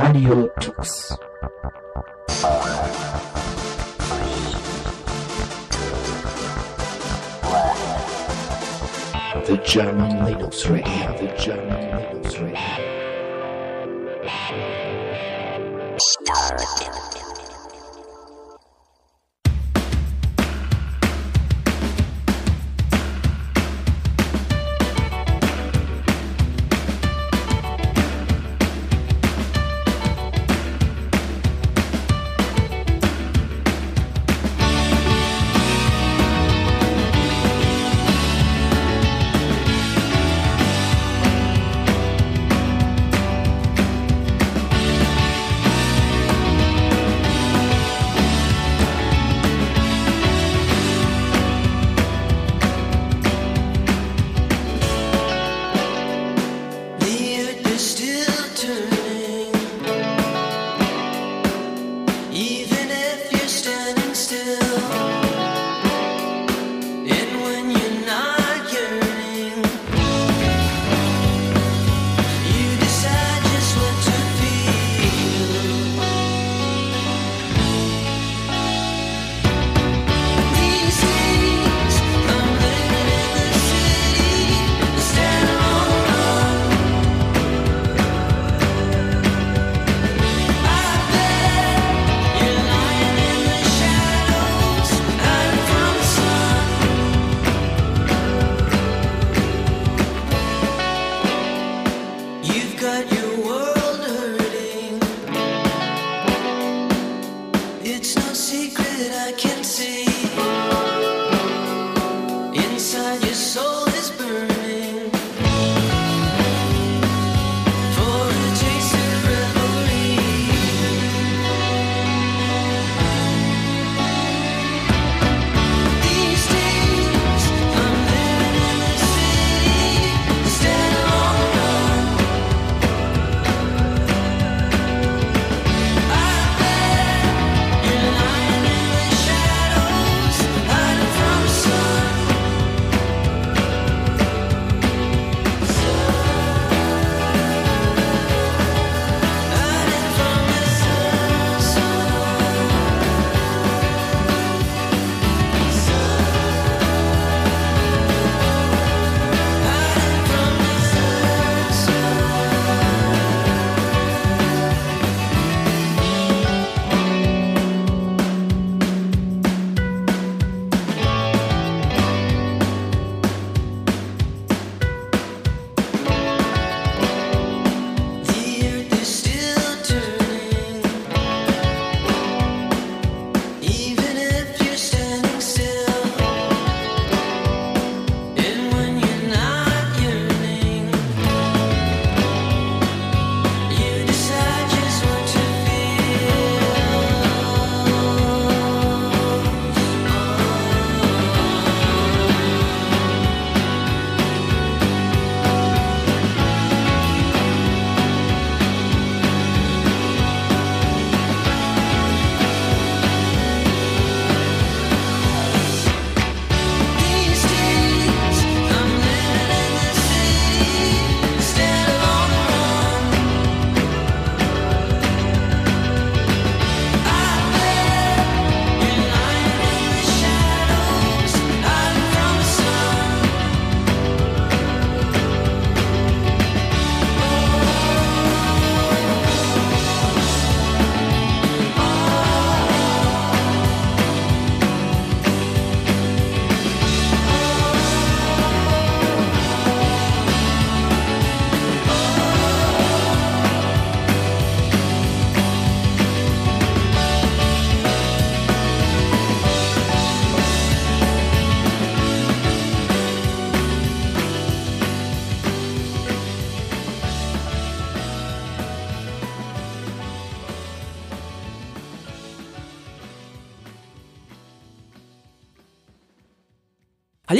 [0.00, 1.18] Radio Tux.
[9.46, 12.87] The German Linux Radio, the German Linux Radio.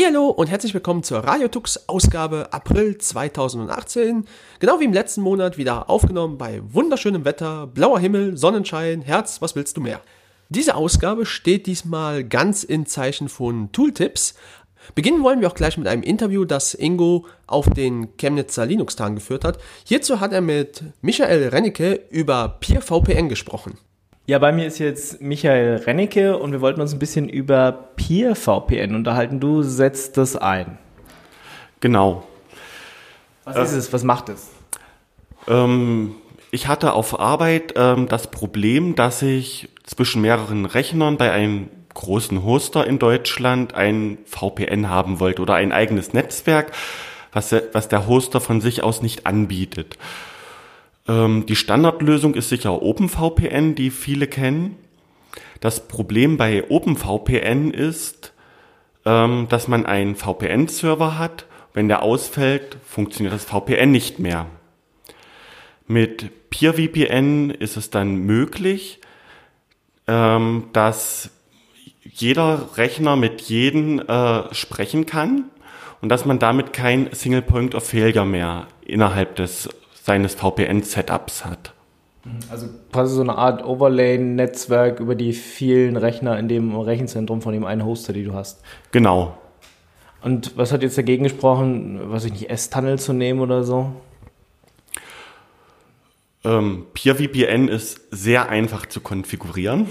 [0.09, 4.25] Hallo und herzlich willkommen zur Radiotux Ausgabe April 2018.
[4.59, 9.55] Genau wie im letzten Monat wieder aufgenommen bei wunderschönem Wetter, blauer Himmel, Sonnenschein, Herz, was
[9.55, 10.01] willst du mehr?
[10.49, 14.35] Diese Ausgabe steht diesmal ganz in Zeichen von Tooltips.
[14.95, 19.45] Beginnen wollen wir auch gleich mit einem Interview, das Ingo auf den Chemnitzer Linux-Tagen geführt
[19.45, 19.59] hat.
[19.85, 23.77] Hierzu hat er mit Michael Rennecke über PeerVPN gesprochen.
[24.29, 28.95] Ja, bei mir ist jetzt Michael Rennecke und wir wollten uns ein bisschen über PeerVPN
[28.95, 29.41] unterhalten.
[29.41, 30.77] Du setzt das ein.
[31.81, 32.29] Genau.
[33.45, 33.93] Was äh, ist es?
[33.95, 34.51] Was macht es?
[35.47, 36.15] Ähm,
[36.51, 42.45] ich hatte auf Arbeit ähm, das Problem, dass ich zwischen mehreren Rechnern bei einem großen
[42.45, 46.73] Hoster in Deutschland ein VPN haben wollte oder ein eigenes Netzwerk,
[47.33, 49.97] was, was der Hoster von sich aus nicht anbietet.
[51.09, 54.77] Ähm, die Standardlösung ist sicher OpenVPN, die viele kennen.
[55.61, 58.33] Das Problem bei OpenVPN ist,
[59.05, 61.47] ähm, dass man einen VPN-Server hat.
[61.73, 64.47] Wenn der ausfällt, funktioniert das VPN nicht mehr.
[65.87, 69.01] Mit PeerVPN ist es dann möglich,
[70.07, 71.31] ähm, dass
[72.05, 75.45] jeder Rechner mit jedem äh, sprechen kann
[76.01, 79.69] und dass man damit kein Single Point of Failure mehr innerhalb des
[80.09, 81.75] seines VPN-Setups hat.
[82.51, 87.65] Also quasi so eine Art Overlay-Netzwerk über die vielen Rechner in dem Rechenzentrum von dem
[87.65, 88.63] einen Hoster, die du hast.
[88.91, 89.37] Genau.
[90.23, 93.93] Und was hat jetzt dagegen gesprochen, was ich nicht, S-Tunnel zu nehmen oder so?
[96.43, 99.89] Ähm, PeerVPN ist sehr einfach zu konfigurieren.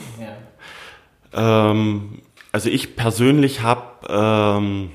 [1.31, 1.71] Ja.
[1.71, 4.89] Ähm, also ich persönlich habe ähm,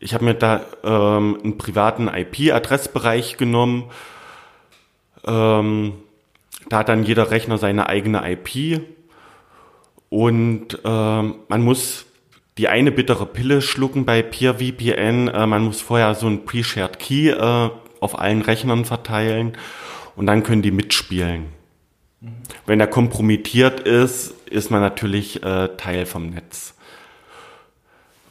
[0.00, 3.90] ich habe mir da ähm, einen privaten IP-Adressbereich genommen.
[5.26, 5.92] Ähm,
[6.68, 8.82] da hat dann jeder Rechner seine eigene IP
[10.08, 12.06] und ähm, man muss
[12.58, 15.28] die eine bittere Pille schlucken bei PeerVPN.
[15.28, 17.70] Äh, man muss vorher so ein Pre-Shared Key äh,
[18.00, 19.56] auf allen Rechnern verteilen
[20.16, 21.46] und dann können die mitspielen.
[22.20, 22.36] Mhm.
[22.66, 26.74] Wenn er kompromittiert ist, ist man natürlich äh, Teil vom Netz.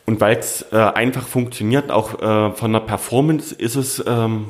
[0.09, 4.47] Und weil es äh, einfach funktioniert, auch äh, von der Performance ist es ähm,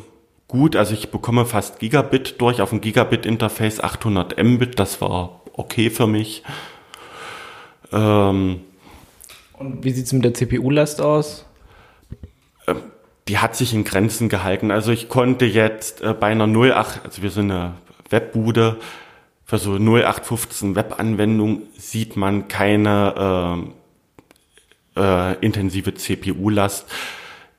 [0.48, 0.78] gut.
[0.78, 6.08] Also ich bekomme fast Gigabit durch auf ein Gigabit-Interface, 800 Mbit, das war okay für
[6.08, 6.44] mich.
[7.92, 8.62] Ähm,
[9.58, 11.46] Und wie sieht es mit der CPU-Last aus?
[12.66, 12.76] Äh,
[13.28, 14.72] die hat sich in Grenzen gehalten.
[14.72, 17.74] Also ich konnte jetzt äh, bei einer 08, also wir sind eine
[18.10, 18.78] Webbude,
[19.44, 23.74] für so 0815 Webanwendung sieht man keine
[24.96, 26.86] äh, intensive CPU-Last.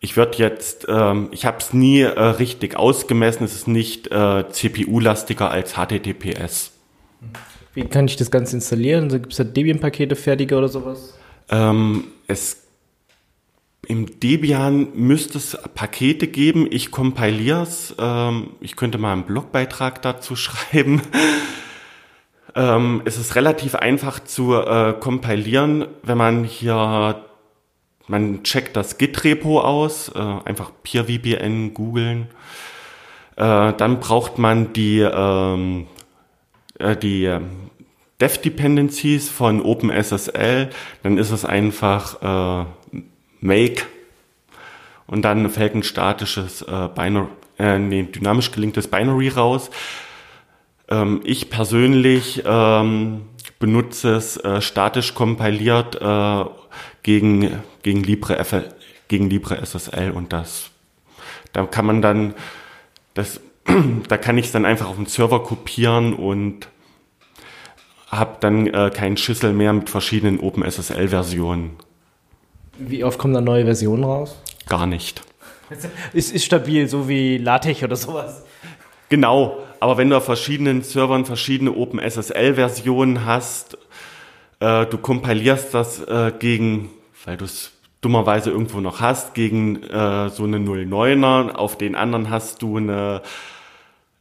[0.00, 4.48] Ich würde jetzt, ähm, ich habe es nie äh, richtig ausgemessen, es ist nicht äh,
[4.48, 6.72] CPU-lastiger als HTTPS.
[7.74, 9.08] Wie kann ich das Ganze installieren?
[9.10, 11.18] Gibt es da Debian-Pakete fertige oder sowas?
[11.50, 12.62] Ähm, es
[13.86, 16.68] im Debian müsste es Pakete geben.
[16.70, 17.94] Ich kompiliere es.
[17.98, 21.02] Ähm, ich könnte mal einen Blogbeitrag dazu schreiben.
[22.54, 27.22] Ähm, es ist relativ einfach zu äh, kompilieren, wenn man hier,
[28.06, 32.28] man checkt das Git-Repo aus, äh, einfach PeerVPN googeln.
[33.36, 35.86] Äh, dann braucht man die, ähm,
[36.78, 37.38] äh, die
[38.20, 40.70] Dev-Dependencies von OpenSSL.
[41.02, 42.66] Dann ist es einfach äh,
[43.40, 43.86] make
[45.06, 49.70] und dann fällt ein statisches äh, Binary, äh, nee, dynamisch gelinktes Binary raus.
[50.90, 53.22] Ähm, ich persönlich ähm,
[53.58, 56.44] benutze es äh, statisch kompiliert äh,
[57.02, 58.44] gegen gegen Libre
[59.08, 60.70] gegen LibreSSL und das
[61.52, 62.34] da kann man dann
[63.14, 63.40] das
[64.08, 66.68] da kann ich es dann einfach auf den Server kopieren und
[68.08, 71.76] habe dann äh, keinen Schüssel mehr mit verschiedenen OpenSSL-Versionen.
[72.76, 74.36] Wie oft kommen da neue Versionen raus?
[74.68, 75.22] Gar nicht.
[76.12, 78.42] Ist, ist stabil, so wie LaTeX oder sowas.
[79.08, 83.78] Genau, aber wenn du auf verschiedenen Servern verschiedene OpenSSL-Versionen hast,
[84.60, 86.90] äh, du kompilierst das äh, gegen,
[87.24, 92.30] weil du es dummerweise irgendwo noch hast, gegen äh, so eine 09er, auf den anderen
[92.30, 93.22] hast du eine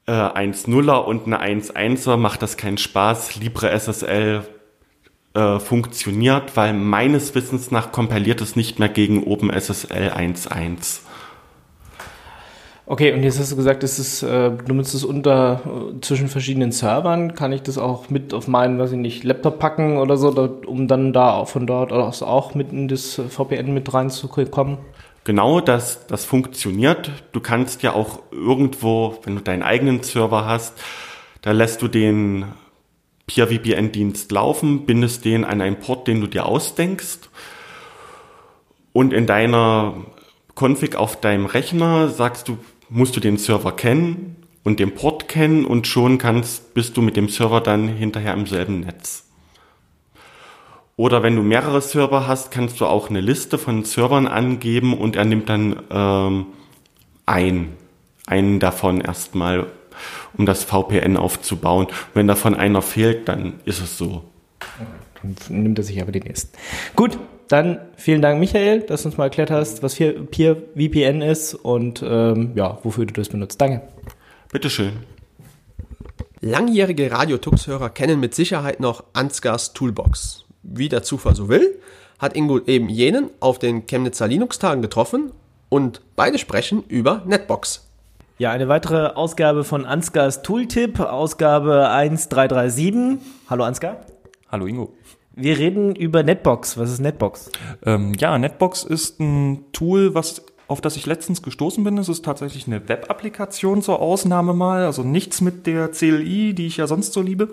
[0.06, 3.36] äh, 1.0er und eine 1.1er, macht das keinen Spaß.
[3.36, 4.44] LibreSSL
[5.34, 11.02] äh, funktioniert, weil meines Wissens nach kompiliert es nicht mehr gegen OpenSSL 1.1.
[12.92, 16.28] Okay, und jetzt hast du gesagt, es ist, äh, du nutzt es unter äh, zwischen
[16.28, 17.36] verschiedenen Servern.
[17.36, 20.50] Kann ich das auch mit auf meinen, weiß ich nicht, Laptop packen oder so, da,
[20.66, 24.80] um dann da von dort aus auch mit in das VPN mit reinzukommen?
[25.24, 27.12] Genau, das, das funktioniert.
[27.32, 30.74] Du kannst ja auch irgendwo, wenn du deinen eigenen Server hast,
[31.44, 32.46] da lässt du den
[33.28, 37.30] PeerVPN-Dienst laufen, bindest den an einen Port, den du dir ausdenkst
[38.94, 39.94] und in deiner
[40.56, 42.58] Config auf deinem Rechner sagst du,
[42.90, 47.16] musst du den Server kennen und den Port kennen und schon kannst, bist du mit
[47.16, 49.26] dem Server dann hinterher im selben Netz.
[50.96, 55.16] Oder wenn du mehrere Server hast, kannst du auch eine Liste von Servern angeben und
[55.16, 56.48] er nimmt dann ähm,
[57.26, 57.70] ein,
[58.26, 59.68] einen davon erstmal,
[60.38, 61.88] um das VPN aufzubauen.
[62.14, 64.26] Wenn davon einer fehlt, dann ist es so.
[65.22, 66.58] Dann nimmt er sich aber den nächsten.
[66.98, 67.18] Gut,
[67.50, 71.56] dann vielen Dank, Michael, dass du uns mal erklärt hast, was hier Peer VPN ist
[71.56, 73.60] und ähm, ja, wofür du das benutzt.
[73.60, 73.82] Danke.
[74.52, 74.94] Bitteschön.
[76.42, 80.46] Langjährige Radio-Tux-Hörer kennen mit Sicherheit noch Ansgars Toolbox.
[80.64, 81.80] Wie der Zufall so will,
[82.20, 85.32] hat Ingo eben jenen auf den Chemnitzer Linux-Tagen getroffen
[85.70, 87.90] und beide sprechen über Netbox.
[88.38, 93.20] Ja, eine weitere Ausgabe von Ansgars Tooltip, Ausgabe 1337.
[93.50, 94.06] Hallo Ansgar.
[94.50, 94.94] Hallo Ingo.
[95.42, 96.78] Wir reden über Netbox.
[96.78, 97.50] Was ist Netbox?
[97.86, 101.98] Ähm, ja, Netbox ist ein Tool, was auf das ich letztens gestoßen bin.
[101.98, 106.76] Es ist tatsächlich eine Web-Applikation zur Ausnahme mal, also nichts mit der CLI, die ich
[106.76, 107.50] ja sonst so liebe.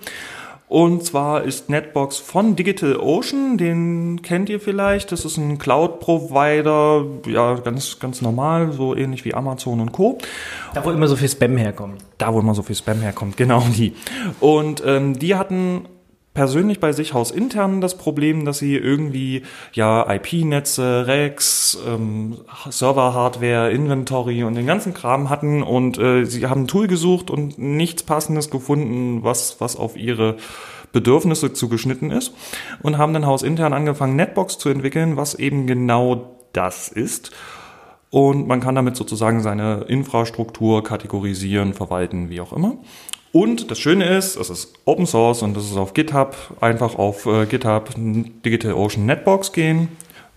[0.69, 5.13] Und zwar ist Netbox von DigitalOcean, den kennt ihr vielleicht.
[5.13, 10.19] Das ist ein Cloud-Provider, ja, ganz, ganz normal, so ähnlich wie Amazon und Co.
[10.75, 12.05] Da, wo immer so viel Spam herkommt.
[12.19, 13.95] Da, wo immer so viel Spam herkommt, genau die.
[14.41, 15.87] Und ähm, die hatten
[16.37, 22.37] persönlich bei sich hausintern das Problem, dass sie irgendwie ja IP-Netze, Racks, ähm,
[22.69, 27.59] Server-Hardware, Inventory und den ganzen Kram hatten und äh, sie haben ein Tool gesucht und
[27.59, 30.37] nichts Passendes gefunden, was was auf ihre
[30.93, 32.35] Bedürfnisse zugeschnitten ist
[32.83, 37.33] und haben dann hausintern angefangen Netbox zu entwickeln, was eben genau das ist.
[38.11, 42.77] Und man kann damit sozusagen seine Infrastruktur kategorisieren, verwalten, wie auch immer.
[43.37, 46.35] Und das Schöne ist, es ist Open Source und es ist auf GitHub.
[46.63, 49.89] Einfach auf äh, GitHub DigitalOcean Netbox gehen,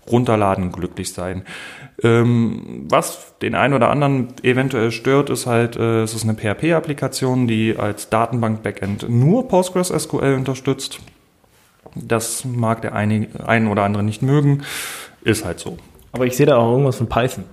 [0.06, 1.46] runterladen, glücklich sein.
[2.02, 7.46] Ähm, was den einen oder anderen eventuell stört, ist halt, äh, es ist eine PHP-Applikation,
[7.46, 11.00] die als Datenbank-Backend nur PostgreSQL unterstützt.
[11.94, 14.62] Das mag der eine, ein oder andere nicht mögen.
[15.24, 15.78] Ist halt so.
[16.12, 17.44] Aber ich sehe da auch irgendwas von Python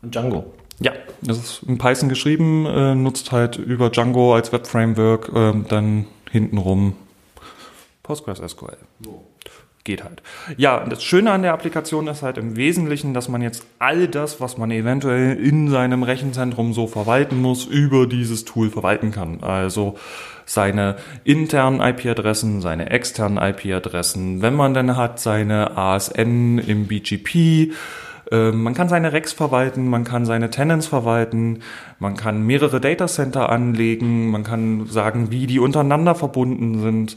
[0.00, 0.46] und Django.
[0.84, 6.04] Ja, das ist in Python geschrieben, äh, nutzt halt über Django als Web-Framework äh, dann
[6.30, 6.94] hintenrum
[8.02, 8.76] PostgreSQL.
[9.82, 10.22] Geht halt.
[10.58, 14.42] Ja, das Schöne an der Applikation ist halt im Wesentlichen, dass man jetzt all das,
[14.42, 19.42] was man eventuell in seinem Rechenzentrum so verwalten muss, über dieses Tool verwalten kann.
[19.42, 19.96] Also
[20.44, 27.72] seine internen IP-Adressen, seine externen IP-Adressen, wenn man dann hat seine ASN im BGP,
[28.30, 31.60] man kann seine Racks verwalten, man kann seine Tenants verwalten,
[31.98, 37.16] man kann mehrere Datacenter anlegen, man kann sagen, wie die untereinander verbunden sind.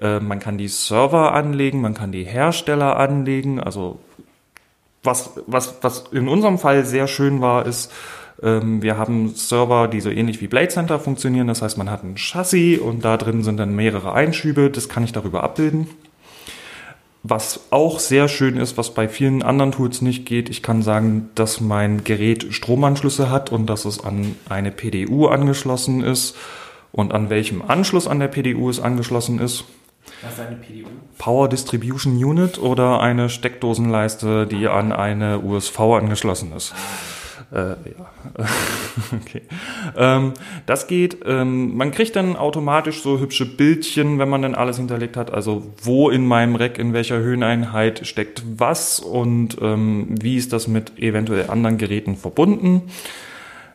[0.00, 3.60] Ähm, man kann die Server anlegen, man kann die Hersteller anlegen.
[3.60, 3.98] Also
[5.02, 7.92] was, was, was in unserem Fall sehr schön war, ist,
[8.42, 11.46] ähm, wir haben Server, die so ähnlich wie Blade Center funktionieren.
[11.46, 14.70] Das heißt, man hat ein Chassis und da drin sind dann mehrere Einschübe.
[14.70, 15.88] Das kann ich darüber abbilden.
[17.26, 21.30] Was auch sehr schön ist, was bei vielen anderen Tools nicht geht, ich kann sagen,
[21.34, 26.36] dass mein Gerät Stromanschlüsse hat und dass es an eine PDU angeschlossen ist
[26.92, 29.64] und an welchem Anschluss an der PDU es angeschlossen ist.
[30.20, 30.90] Was ist eine PDU?
[31.16, 36.74] Power Distribution Unit oder eine Steckdosenleiste, die an eine USV angeschlossen ist.
[37.52, 38.46] Äh, ja.
[39.20, 39.42] okay.
[39.96, 40.32] Ähm,
[40.66, 41.18] das geht.
[41.24, 45.32] Ähm, man kriegt dann automatisch so hübsche Bildchen, wenn man dann alles hinterlegt hat.
[45.32, 50.68] Also wo in meinem Rack, in welcher Höheneinheit steckt was und ähm, wie ist das
[50.68, 52.82] mit eventuell anderen Geräten verbunden.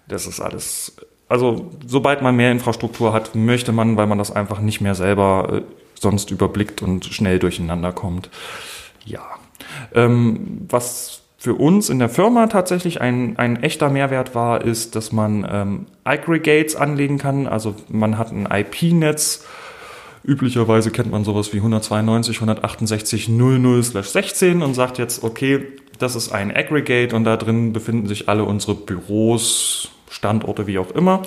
[0.07, 0.97] Das ist alles.
[1.27, 5.61] Also sobald man mehr Infrastruktur hat, möchte man, weil man das einfach nicht mehr selber
[5.61, 5.61] äh,
[5.93, 8.29] sonst überblickt und schnell durcheinander kommt.
[9.05, 9.21] Ja.
[9.93, 15.13] Ähm, was für uns in der Firma tatsächlich ein, ein echter Mehrwert war, ist, dass
[15.13, 17.47] man ähm, Aggregates anlegen kann.
[17.47, 19.45] Also man hat ein IP-Netz.
[20.25, 25.65] Üblicherweise kennt man sowas wie 192.168.00/16 und sagt jetzt, okay,
[25.97, 30.91] das ist ein Aggregate und da drin befinden sich alle unsere Büros, Standorte, wie auch
[30.91, 31.21] immer.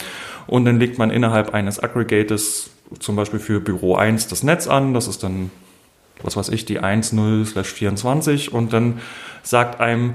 [0.46, 4.92] Und dann legt man innerhalb eines Aggregates zum Beispiel für Büro 1 das Netz an.
[4.92, 5.50] Das ist dann
[6.22, 9.00] was weiß ich, die 1.0/24 und dann
[9.42, 10.14] sagt einem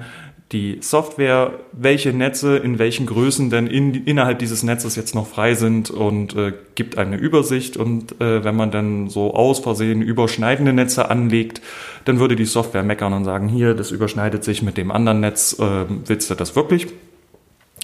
[0.54, 5.56] die Software, welche Netze in welchen Größen denn in, innerhalb dieses Netzes jetzt noch frei
[5.56, 7.76] sind und äh, gibt eine Übersicht.
[7.76, 11.62] Und äh, wenn man dann so aus Versehen überschneidende Netze anlegt,
[12.06, 15.58] dann würde die Software meckern und sagen, hier, das überschneidet sich mit dem anderen Netz,
[15.60, 16.88] äh, willst du das wirklich?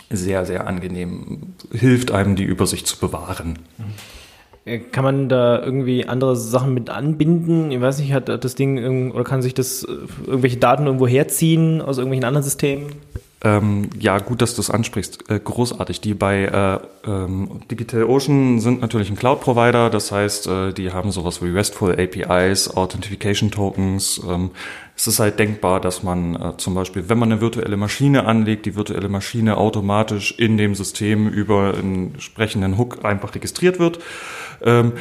[0.10, 3.60] Sehr, sehr angenehm, hilft einem die Übersicht zu bewahren.
[3.78, 3.84] Mhm.
[4.66, 7.72] Äh, kann man da irgendwie andere Sachen mit anbinden?
[7.72, 9.92] Ich weiß nicht, hat das Ding oder kann sich das äh,
[10.26, 12.88] irgendwelche Daten irgendwo herziehen aus irgendwelchen anderen Systemen?
[13.46, 15.30] Ähm, ja, gut, dass du es ansprichst.
[15.30, 16.00] Äh, großartig.
[16.00, 19.90] Die bei äh, ähm, DigitalOcean sind natürlich ein Cloud-Provider.
[19.90, 24.22] Das heißt, äh, die haben sowas wie RESTful APIs, Authentification Tokens.
[24.26, 24.52] Ähm,
[24.96, 28.66] es ist halt denkbar, dass man äh, zum Beispiel, wenn man eine virtuelle Maschine anlegt,
[28.66, 34.00] die virtuelle Maschine automatisch in dem System über einen entsprechenden Hook einfach registriert wird.
[34.62, 34.94] Ähm,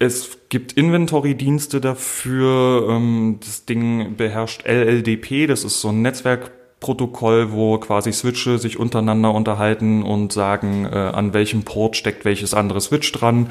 [0.00, 2.88] es gibt Inventory-Dienste dafür.
[2.90, 6.02] Ähm, das Ding beherrscht LLDP, das ist so ein
[6.84, 12.54] Netzwerkprotokoll, wo quasi Switche sich untereinander unterhalten und sagen, äh, an welchem Port steckt welches
[12.54, 13.48] andere Switch dran.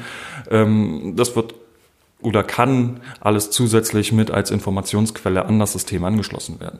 [0.50, 1.54] Ähm, das wird
[2.22, 6.78] oder kann alles zusätzlich mit als Informationsquelle an das System angeschlossen werden.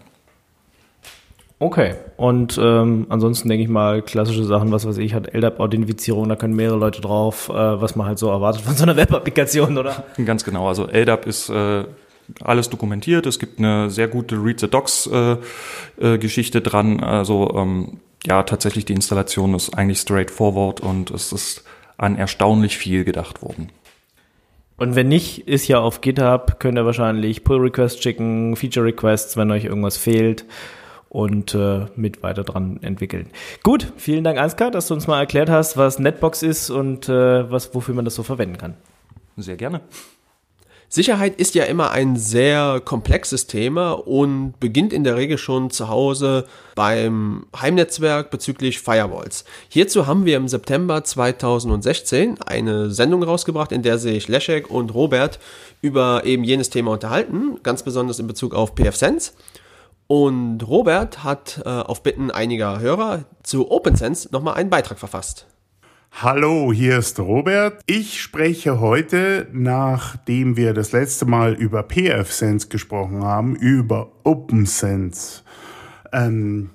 [1.58, 1.94] Okay.
[2.16, 6.56] Und ähm, ansonsten denke ich mal, klassische Sachen, was weiß ich, hat LDAP-Authentifizierung, da können
[6.56, 10.04] mehrere Leute drauf, äh, was man halt so erwartet von so einer Web-Applikation, oder?
[10.24, 10.66] Ganz genau.
[10.66, 11.84] Also LDAP ist äh,
[12.40, 13.26] alles dokumentiert.
[13.26, 15.36] Es gibt eine sehr gute Read the Docs äh,
[16.00, 17.00] äh, Geschichte dran.
[17.00, 21.64] Also ähm, ja, tatsächlich die Installation ist eigentlich straightforward und es ist
[21.96, 23.70] an erstaunlich viel gedacht worden.
[24.76, 29.64] Und wenn nicht, ist ja auf GitHub, könnt ihr wahrscheinlich Pull-Requests schicken, Feature-Requests, wenn euch
[29.64, 30.44] irgendwas fehlt
[31.08, 33.30] und äh, mit weiter dran entwickeln.
[33.62, 37.48] Gut, vielen Dank, Ansgar, dass du uns mal erklärt hast, was Netbox ist und äh,
[37.50, 38.74] was, wofür man das so verwenden kann.
[39.36, 39.80] Sehr gerne.
[40.94, 45.88] Sicherheit ist ja immer ein sehr komplexes Thema und beginnt in der Regel schon zu
[45.88, 46.46] Hause
[46.76, 49.44] beim Heimnetzwerk bezüglich Firewalls.
[49.68, 55.40] Hierzu haben wir im September 2016 eine Sendung rausgebracht, in der sich Leszek und Robert
[55.82, 59.32] über eben jenes Thema unterhalten, ganz besonders in Bezug auf PFSense.
[60.06, 65.46] Und Robert hat äh, auf Bitten einiger Hörer zu OpenSense nochmal einen Beitrag verfasst.
[66.22, 67.82] Hallo, hier ist Robert.
[67.86, 75.42] Ich spreche heute, nachdem wir das letzte Mal über PFSense gesprochen haben, über OpenSense.
[76.12, 76.70] Ähm,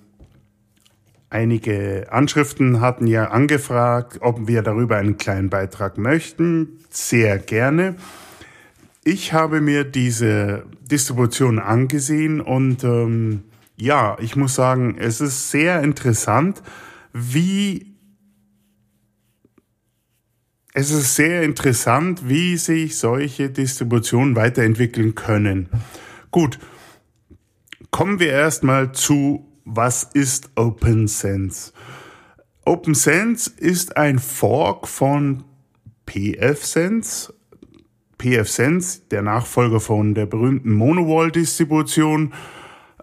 [1.29, 6.81] einige Anschriften hatten ja angefragt, ob wir darüber einen kleinen Beitrag möchten.
[6.89, 7.95] Sehr gerne.
[9.05, 13.43] Ich habe mir diese Distribution angesehen und ähm,
[13.77, 16.61] ja, ich muss sagen, es ist sehr interessant,
[17.13, 17.88] wie
[20.73, 25.69] es ist sehr interessant, wie sich solche Distributionen weiterentwickeln können.
[26.31, 26.59] Gut,
[27.91, 31.73] kommen wir erstmal zu, was ist OpenSense?
[32.65, 35.43] OpenSense ist ein Fork von
[36.05, 37.33] PFSense,
[38.19, 42.33] PFSense, der Nachfolger von der berühmten Monowall-Distribution.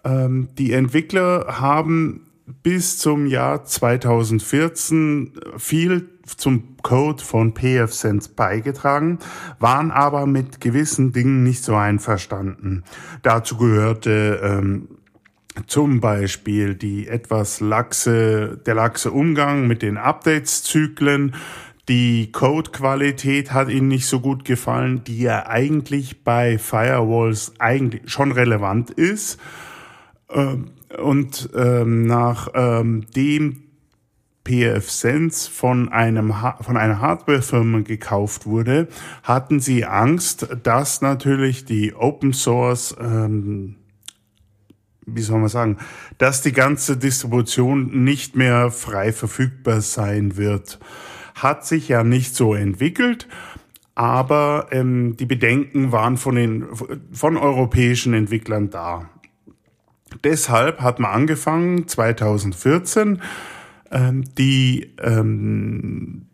[0.04, 2.28] Ähm, die Entwickler haben
[2.62, 9.18] bis zum Jahr 2014 viel zum Code von PFSense beigetragen,
[9.58, 12.84] waren aber mit gewissen Dingen nicht so einverstanden.
[13.22, 14.88] Dazu gehörte ähm,
[15.66, 21.34] zum Beispiel die etwas laxe, der laxe Umgang mit den Updates-Zyklen,
[21.88, 28.32] die Codequalität hat ihnen nicht so gut gefallen, die ja eigentlich bei Firewalls eigentlich schon
[28.32, 29.38] relevant ist.
[30.28, 33.65] Ähm, und ähm, nach ähm, dem
[34.46, 38.88] PF Sense von einem von einer Hardwarefirma gekauft wurde,
[39.22, 43.76] hatten sie Angst, dass natürlich die Open Source ähm,
[45.08, 45.76] wie soll man sagen,
[46.18, 50.80] dass die ganze Distribution nicht mehr frei verfügbar sein wird
[51.36, 53.28] hat sich ja nicht so entwickelt,
[53.94, 56.66] aber ähm, die Bedenken waren von den
[57.12, 59.08] von europäischen Entwicklern da.
[60.24, 63.20] Deshalb hat man angefangen 2014
[63.90, 66.26] ähm, die ähm,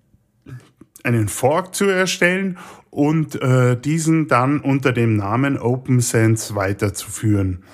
[1.05, 2.59] einen Fork zu erstellen
[2.91, 7.65] und äh, diesen dann unter dem Namen OpenSense weiterzuführen.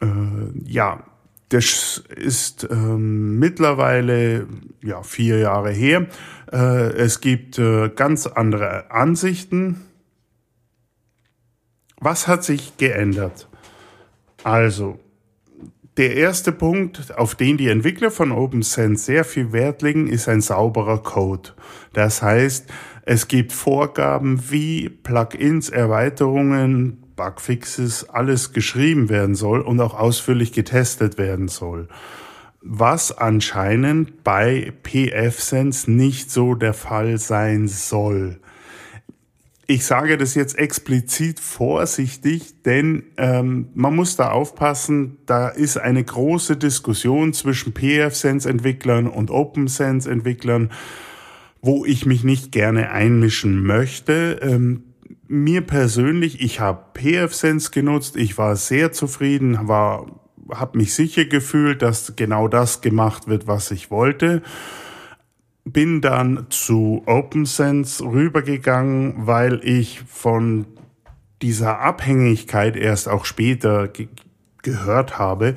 [0.00, 0.06] Äh,
[0.64, 1.04] ja,
[1.48, 4.46] das ist ähm, mittlerweile
[4.82, 6.06] ja, vier Jahre her.
[6.52, 9.82] Äh, es gibt äh, ganz andere Ansichten.
[12.00, 13.48] Was hat sich geändert?
[14.42, 14.98] Also,
[15.96, 20.40] der erste Punkt, auf den die Entwickler von OpenSense sehr viel Wert legen, ist ein
[20.40, 21.50] sauberer Code.
[21.92, 22.66] Das heißt,
[23.02, 31.16] es gibt Vorgaben, wie Plugins, Erweiterungen, Bugfixes, alles geschrieben werden soll und auch ausführlich getestet
[31.16, 31.88] werden soll.
[32.60, 38.40] Was anscheinend bei PFSense nicht so der Fall sein soll.
[39.66, 46.04] Ich sage das jetzt explizit vorsichtig, denn ähm, man muss da aufpassen, da ist eine
[46.04, 50.70] große Diskussion zwischen PFSense-Entwicklern und OpenSense-Entwicklern,
[51.62, 54.38] wo ich mich nicht gerne einmischen möchte.
[54.42, 54.84] Ähm,
[55.28, 60.20] mir persönlich, ich habe PFSense genutzt, ich war sehr zufrieden, war
[60.52, 64.42] habe mich sicher gefühlt, dass genau das gemacht wird, was ich wollte.
[65.64, 70.66] Bin dann zu OpenSense rübergegangen, weil ich von
[71.42, 74.08] dieser Abhängigkeit erst auch später ge
[74.62, 75.56] gehört habe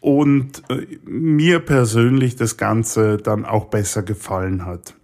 [0.00, 4.94] und äh, mir persönlich das Ganze dann auch besser gefallen hat.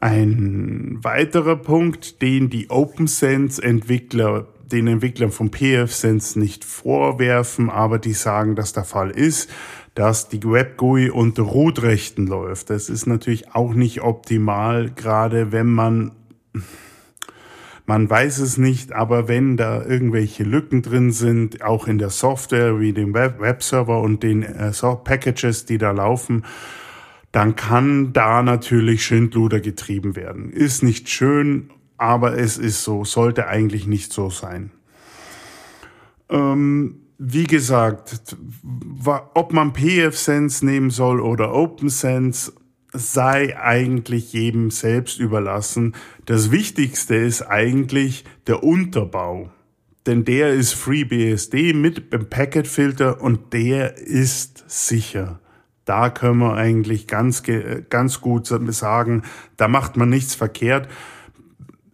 [0.00, 8.54] Ein weiterer Punkt, den die OpenSense-Entwickler den Entwicklern von PFSense nicht vorwerfen, aber die sagen,
[8.54, 9.50] dass der Fall ist,
[9.98, 12.70] dass die WebGUI unter Root-Rechten läuft.
[12.70, 16.12] Das ist natürlich auch nicht optimal, gerade wenn man
[17.84, 22.78] man weiß es nicht, aber wenn da irgendwelche Lücken drin sind, auch in der Software
[22.78, 24.70] wie dem Web Webserver und den äh,
[25.02, 26.44] Packages, die da laufen,
[27.32, 30.52] dann kann da natürlich Schindluder getrieben werden.
[30.52, 34.70] Ist nicht schön, aber es ist so, sollte eigentlich nicht so sein.
[36.28, 38.36] Ähm, wie gesagt,
[39.34, 42.52] ob man PFSense nehmen soll oder OpenSense,
[42.92, 45.94] sei eigentlich jedem selbst überlassen.
[46.26, 49.50] Das Wichtigste ist eigentlich der Unterbau.
[50.06, 55.40] Denn der ist FreeBSD mit dem Packetfilter und der ist sicher.
[55.84, 57.42] Da können wir eigentlich ganz,
[57.90, 59.22] ganz gut sagen,
[59.56, 60.88] da macht man nichts verkehrt.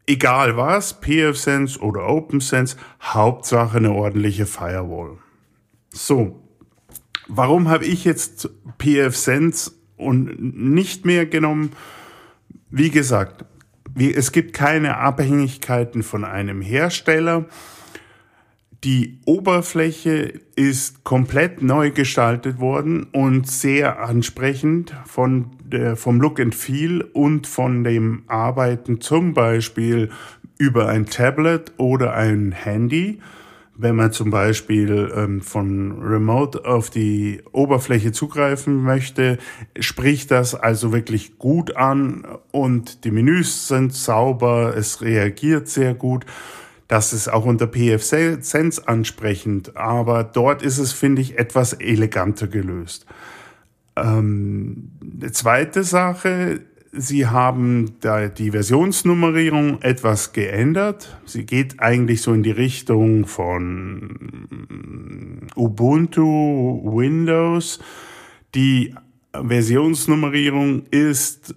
[0.06, 5.18] Egal was, PFSense oder OpenSense, Hauptsache eine ordentliche Firewall.
[5.90, 6.42] So,
[7.28, 11.72] warum habe ich jetzt PFSense und nicht mehr genommen.
[12.70, 13.44] Wie gesagt,
[13.96, 17.46] es gibt keine Abhängigkeiten von einem Hersteller.
[18.84, 26.54] Die Oberfläche ist komplett neu gestaltet worden und sehr ansprechend von der, vom Look and
[26.54, 30.10] Feel und von dem Arbeiten zum Beispiel
[30.58, 33.20] über ein Tablet oder ein Handy
[33.76, 39.38] wenn man zum Beispiel ähm, von Remote auf die Oberfläche zugreifen möchte,
[39.78, 46.24] spricht das also wirklich gut an und die Menüs sind sauber, es reagiert sehr gut.
[46.88, 53.06] Das ist auch unter PF-Sense ansprechend, aber dort ist es, finde ich, etwas eleganter gelöst.
[53.96, 54.90] Ähm,
[55.32, 56.60] zweite Sache,
[56.96, 61.18] Sie haben da die Versionsnummerierung etwas geändert.
[61.24, 64.46] Sie geht eigentlich so in die Richtung von
[65.56, 67.80] Ubuntu, Windows.
[68.54, 68.94] Die
[69.32, 71.56] Versionsnummerierung ist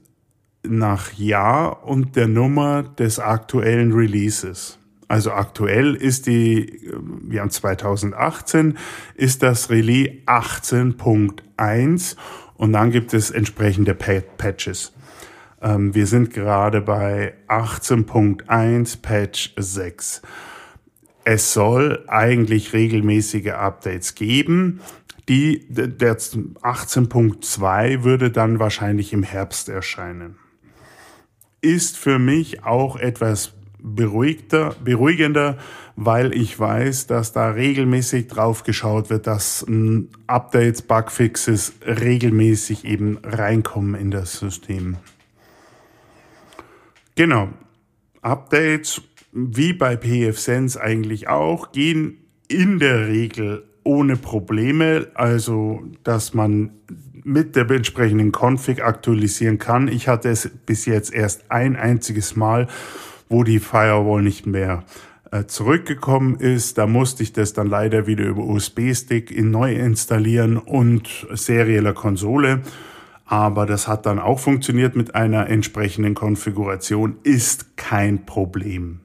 [0.64, 4.80] nach Jahr und der Nummer des aktuellen Releases.
[5.08, 6.92] Also aktuell ist die,
[7.22, 8.78] wir haben 2018,
[9.16, 12.18] ist das Relais 18.1
[12.56, 14.92] und dann gibt es entsprechende Patches.
[15.62, 20.22] Ähm, wir sind gerade bei 18.1 Patch 6.
[21.24, 24.82] Es soll eigentlich regelmäßige Updates geben.
[25.30, 30.38] Die, der 18.2 würde dann wahrscheinlich im Herbst erscheinen.
[31.60, 33.57] Ist für mich auch etwas
[33.96, 35.58] beruhigter, beruhigender,
[35.96, 39.66] weil ich weiß, dass da regelmäßig drauf geschaut wird, dass
[40.28, 44.98] Updates, Bugfixes regelmäßig eben reinkommen in das System.
[47.16, 47.50] Genau.
[48.22, 56.72] Updates, wie bei PFSense eigentlich auch, gehen in der Regel ohne Probleme, also dass man
[57.24, 59.88] mit der entsprechenden Config aktualisieren kann.
[59.88, 62.68] Ich hatte es bis jetzt erst ein einziges Mal,
[63.30, 64.84] wo die Firewall nicht mehr
[65.32, 66.78] äh, zurückgekommen ist.
[66.78, 72.62] Da musste ich das dann leider wieder über USB-Stick in neu installieren und serieller Konsole
[73.28, 79.02] aber das hat dann auch funktioniert mit einer entsprechenden Konfiguration, ist kein Problem.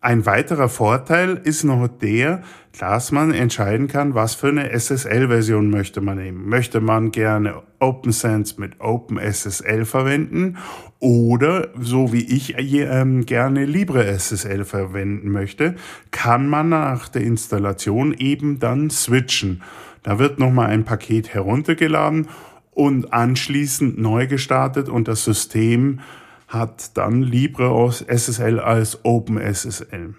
[0.00, 2.42] Ein weiterer Vorteil ist noch der,
[2.78, 6.48] dass man entscheiden kann, was für eine SSL-Version möchte man nehmen.
[6.48, 10.56] Möchte man gerne OpenSense mit OpenSSL verwenden
[10.98, 15.74] oder, so wie ich äh, gerne LibreSSL verwenden möchte,
[16.10, 19.62] kann man nach der Installation eben dann switchen.
[20.02, 22.28] Da wird nochmal ein Paket heruntergeladen
[22.70, 26.00] und anschließend neu gestartet und das System
[26.48, 30.14] hat dann LibreSSL als OpenSSL.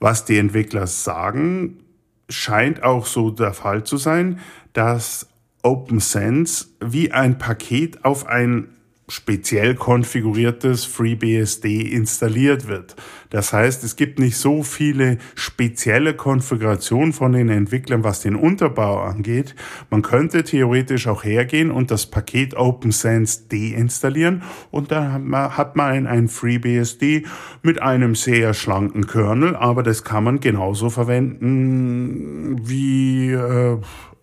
[0.00, 1.80] Was die Entwickler sagen,
[2.28, 4.40] scheint auch so der Fall zu sein,
[4.72, 5.28] dass
[5.62, 8.68] OpenSense wie ein Paket auf ein
[9.08, 12.94] speziell konfiguriertes FreeBSD installiert wird.
[13.30, 19.00] Das heißt, es gibt nicht so viele spezielle Konfigurationen von den Entwicklern, was den Unterbau
[19.00, 19.54] angeht.
[19.90, 26.28] Man könnte theoretisch auch hergehen und das Paket OpenSense deinstallieren und dann hat man ein
[26.28, 27.26] FreeBSD
[27.62, 33.78] mit einem sehr schlanken Kernel, aber das kann man genauso verwenden wie äh,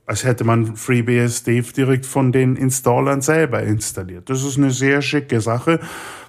[0.06, 4.30] als hätte man FreeBSD direkt von den Installern selber installiert.
[4.30, 5.80] Das ist eine sehr schicke Sache,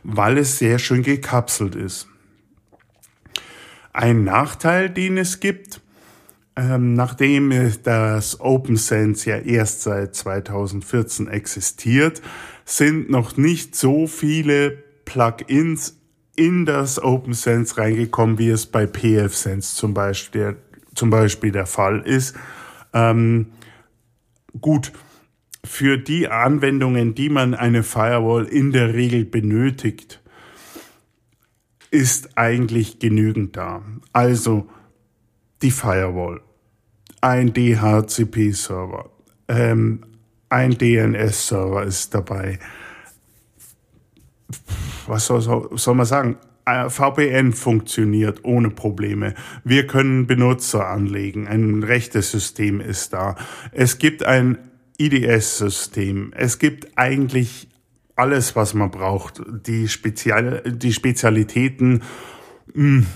[0.03, 2.09] weil es sehr schön gekapselt ist.
[3.93, 5.81] Ein Nachteil, den es gibt,
[6.57, 12.23] ähm, nachdem das OpenSense ja erst seit 2014 existiert,
[12.65, 15.99] sind noch nicht so viele Plugins
[16.35, 20.57] in das OpenSense reingekommen, wie es bei PFSense zum Beispiel,
[20.95, 22.37] zum Beispiel der Fall ist.
[22.93, 23.47] Ähm,
[24.61, 24.93] gut,
[25.65, 30.23] für die Anwendungen, die man eine Firewall in der Regel benötigt,
[31.91, 33.83] ist eigentlich genügend da.
[34.13, 34.69] Also
[35.63, 36.41] die Firewall,
[37.21, 39.11] ein DHCP-Server,
[39.49, 40.03] ähm,
[40.49, 42.59] ein DNS-Server ist dabei.
[45.07, 46.37] Was soll, soll man sagen?
[46.67, 49.35] Äh, VPN funktioniert ohne Probleme.
[49.63, 51.47] Wir können Benutzer anlegen.
[51.47, 53.37] Ein rechtes System ist da.
[53.71, 54.59] Es gibt ein
[54.99, 56.33] IDS-System.
[56.35, 57.69] Es gibt eigentlich
[58.17, 59.41] alles, was man braucht.
[59.67, 62.03] Die, Spezial die Spezialitäten
[62.75, 63.07] mh, hm,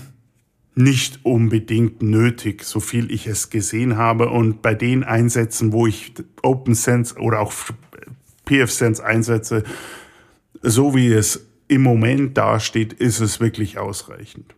[0.73, 4.29] nicht unbedingt nötig, so viel ich es gesehen habe.
[4.29, 7.51] Und bei den Einsätzen, wo ich OpenSense oder auch
[8.45, 9.65] PFSense einsetze,
[10.61, 14.55] so wie es im Moment dasteht, ist es wirklich ausreichend.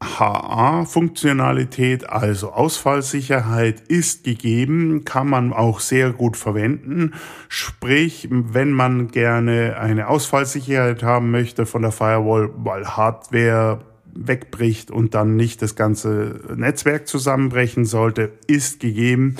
[0.00, 7.14] HA-Funktionalität, also Ausfallsicherheit, ist gegeben, kann man auch sehr gut verwenden.
[7.48, 13.78] Sprich, wenn man gerne eine Ausfallsicherheit haben möchte von der Firewall, weil Hardware
[14.12, 19.36] wegbricht und dann nicht das ganze Netzwerk zusammenbrechen sollte, ist gegeben.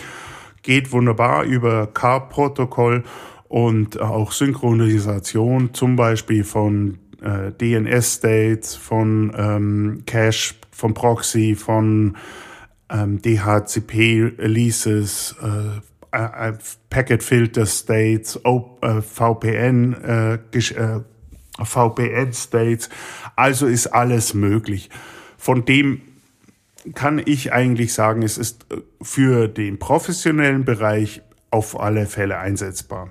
[0.62, 3.02] Geht wunderbar über CAR-Protokoll
[3.48, 12.16] und auch Synchronisation zum Beispiel von äh, DNS-States, von ähm, Cache, von Proxy, von
[12.90, 15.80] ähm, DHCP-Releases, äh,
[16.12, 16.52] äh,
[16.90, 21.00] Packet Filter States, äh, VPN, äh, äh
[21.60, 22.88] VPN States.
[23.34, 24.90] Also ist alles möglich.
[25.36, 26.02] Von dem
[26.94, 33.10] kann ich eigentlich sagen, es ist äh, für den professionellen Bereich auf alle Fälle einsetzbar.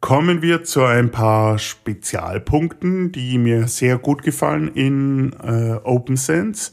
[0.00, 6.70] Kommen wir zu ein paar Spezialpunkten, die mir sehr gut gefallen in äh, OpenSense.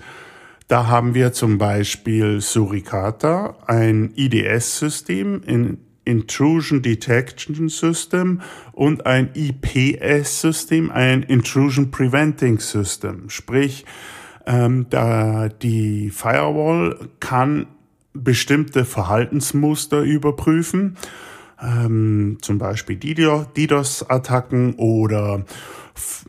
[0.67, 8.41] Da haben wir zum Beispiel Suricata, ein IDS-System, ein Intrusion Detection System
[8.73, 13.31] und ein IPS-System, ein Intrusion Preventing System.
[13.31, 13.85] Sprich,
[14.45, 17.65] ähm, da die Firewall kann
[18.13, 20.95] bestimmte Verhaltensmuster überprüfen
[21.61, 25.45] ähm, zum Beispiel DDoS-Attacken oder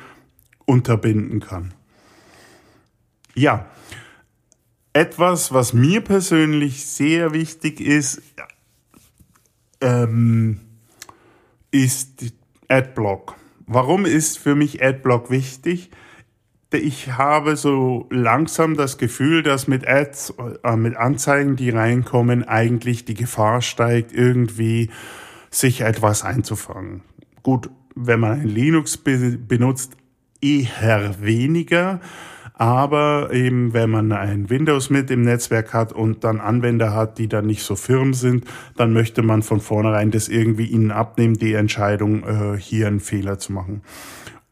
[0.65, 1.73] unterbinden kann.
[3.33, 3.65] Ja,
[4.93, 8.21] etwas, was mir persönlich sehr wichtig ist,
[9.81, 10.61] ähm,
[11.71, 12.31] ist
[12.67, 13.35] Adblock.
[13.65, 15.89] Warum ist für mich Adblock wichtig?
[16.77, 20.33] Ich habe so langsam das Gefühl, dass mit Ads,
[20.63, 24.89] äh, mit Anzeigen, die reinkommen, eigentlich die Gefahr steigt, irgendwie
[25.49, 27.01] sich etwas einzufangen.
[27.43, 29.95] Gut, wenn man ein Linux be benutzt,
[30.41, 31.99] eher weniger.
[32.57, 37.27] Aber eben, wenn man ein Windows mit im Netzwerk hat und dann Anwender hat, die
[37.27, 38.45] dann nicht so firm sind,
[38.77, 43.39] dann möchte man von vornherein das irgendwie ihnen abnehmen, die Entscheidung, äh, hier einen Fehler
[43.39, 43.81] zu machen.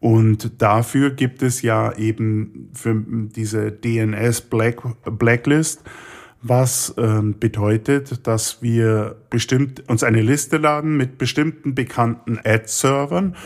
[0.04, 5.82] Und dafür gibt es ja eben für diese DNS Black, Blacklist,
[6.42, 13.38] was ähm, bedeutet, dass wir bestimmt uns eine Liste laden mit bestimmten bekannten Ad-Servern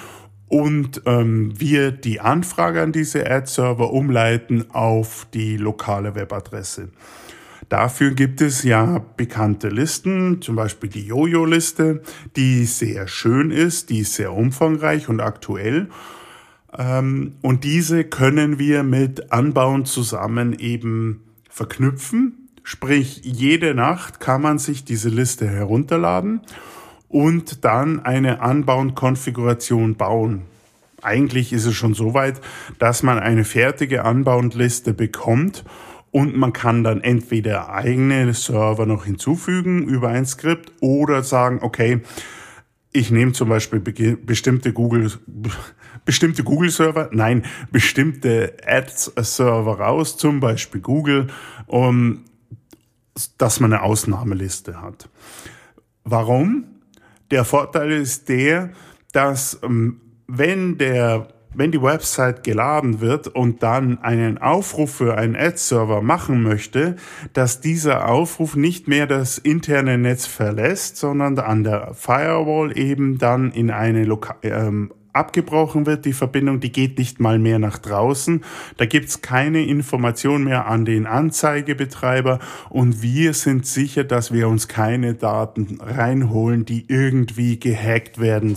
[0.47, 6.89] und ähm, wir die Anfrage an diese Ad-Server umleiten auf die lokale Webadresse.
[7.69, 12.01] Dafür gibt es ja bekannte Listen, zum Beispiel die Jojo-Liste,
[12.35, 15.89] die sehr schön ist, die ist sehr umfangreich und aktuell.
[16.75, 22.49] Ähm, und diese können wir mit Anbauen zusammen eben verknüpfen.
[22.63, 26.41] Sprich, jede Nacht kann man sich diese Liste herunterladen
[27.07, 30.41] und dann eine Unbound-Konfiguration bauen.
[31.01, 32.41] Eigentlich ist es schon so weit,
[32.79, 35.63] dass man eine fertige Unbound-Liste bekommt
[36.11, 42.01] und man kann dann entweder eigene Server noch hinzufügen über ein Skript oder sagen, okay,
[42.91, 45.11] ich nehme zum Beispiel bestimmte Google,
[46.05, 51.27] bestimmte Google-Server, nein, bestimmte Ads-Server raus, zum Beispiel Google,
[51.65, 52.25] um,
[53.37, 55.09] dass man eine Ausnahmeliste hat.
[56.03, 56.65] Warum?
[57.29, 58.71] Der Vorteil ist der,
[59.11, 65.35] dass ähm, wenn der wenn die Website geladen wird und dann einen Aufruf für einen
[65.35, 66.95] Ad-Server machen möchte,
[67.33, 73.51] dass dieser Aufruf nicht mehr das interne Netz verlässt, sondern an der Firewall eben dann
[73.51, 78.43] in eine Loka ähm, abgebrochen wird, die Verbindung, die geht nicht mal mehr nach draußen.
[78.77, 82.37] Da gibt's keine Information mehr an den Anzeigebetreiber
[82.69, 88.55] und wir sind sicher, dass wir uns keine Daten reinholen, die irgendwie gehackt werden,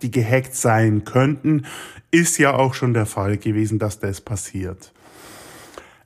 [0.00, 1.66] die gehackt sein könnten.
[2.12, 4.92] Ist ja auch schon der Fall gewesen, dass das passiert.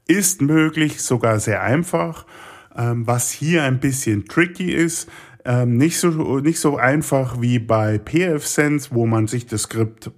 [0.06, 2.24] Ist möglich, sogar sehr einfach.
[2.76, 5.10] Ähm, was hier ein bisschen tricky ist,
[5.44, 10.12] ähm, nicht so, nicht so einfach wie bei pfSense, wo man sich das Skript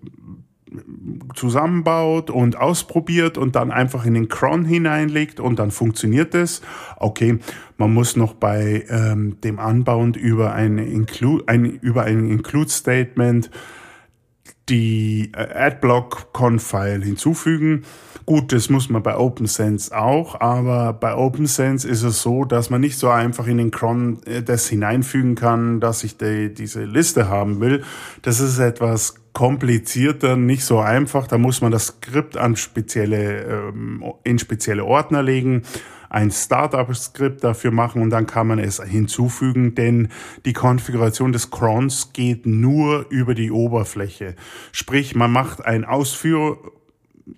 [1.35, 6.61] zusammenbaut und ausprobiert und dann einfach in den Cron hineinlegt und dann funktioniert es.
[6.96, 7.38] Okay,
[7.79, 13.51] man muss noch bei ähm, dem Anbauen über ein Include, ein, über ein Include Statement
[14.68, 17.85] die äh, Adblock-Conf-File hinzufügen.
[18.26, 22.83] Gut, das muss man bei OpenSense auch, aber bei OpenSense ist es so, dass man
[22.83, 27.28] nicht so einfach in den Cron äh, das hineinfügen kann, dass ich die, diese Liste
[27.28, 27.83] haben will.
[28.22, 31.26] Das ist etwas komplizierter, nicht so einfach.
[31.26, 35.62] Da muss man das Skript an spezielle, ähm, in spezielle Ordner legen
[36.10, 40.08] ein Startup-Skript dafür machen und dann kann man es hinzufügen, denn
[40.44, 44.34] die Konfiguration des Crons geht nur über die Oberfläche.
[44.72, 46.58] Sprich, man macht ein Ausführ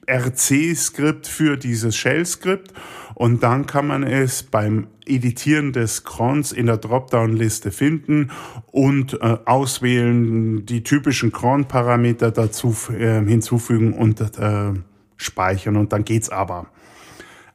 [0.07, 2.73] RC-Skript für dieses Shell-Skript
[3.15, 8.31] und dann kann man es beim Editieren des Crons in der Dropdown-Liste finden
[8.71, 14.73] und äh, auswählen, die typischen Cron-Parameter dazu äh, hinzufügen und äh,
[15.17, 16.69] speichern und dann geht's aber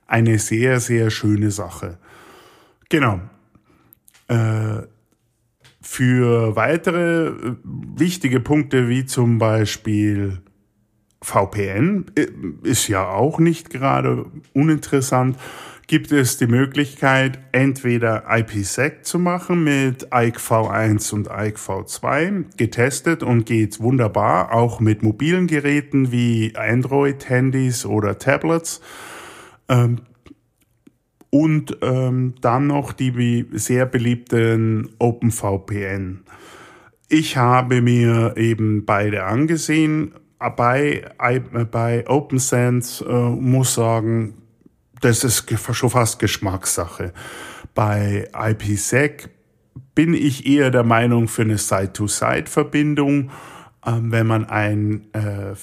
[0.07, 1.97] eine sehr, sehr schöne Sache.
[2.89, 3.19] Genau.
[4.27, 4.83] Äh,
[5.81, 10.41] für weitere äh, wichtige Punkte wie zum Beispiel
[11.21, 12.27] VPN äh,
[12.63, 15.37] ist ja auch nicht gerade uninteressant.
[15.87, 23.79] Gibt es die Möglichkeit, entweder IPsec zu machen mit IKV1 und IKV2, getestet und geht
[23.79, 28.81] wunderbar, auch mit mobilen Geräten wie Android-Handys oder Tablets
[29.69, 30.01] ähm,
[31.29, 36.23] und ähm, dann noch die sehr beliebten OpenVPN.
[37.09, 40.13] Ich habe mir eben beide angesehen.
[40.39, 41.11] Bei,
[41.71, 44.35] bei OpenSense äh, muss sagen,
[45.01, 47.13] das ist schon fast Geschmackssache.
[47.73, 49.29] Bei IPsec
[49.93, 53.29] bin ich eher der Meinung für eine Side-to-Side-Verbindung ähm,
[53.85, 55.53] wenn man einen äh,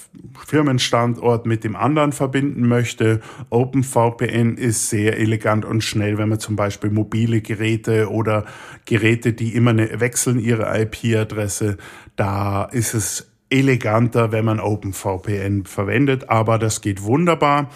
[0.47, 3.21] Firmenstandort mit dem anderen verbinden möchte.
[3.51, 8.45] OpenVPN ist sehr elegant und schnell, wenn man zum Beispiel mobile Geräte oder
[8.85, 11.79] Geräte, die immer eine, wechseln ihre IP-Adresse,
[12.17, 17.71] da ist es eleganter, wenn man OpenVPN verwendet, aber das geht wunderbar.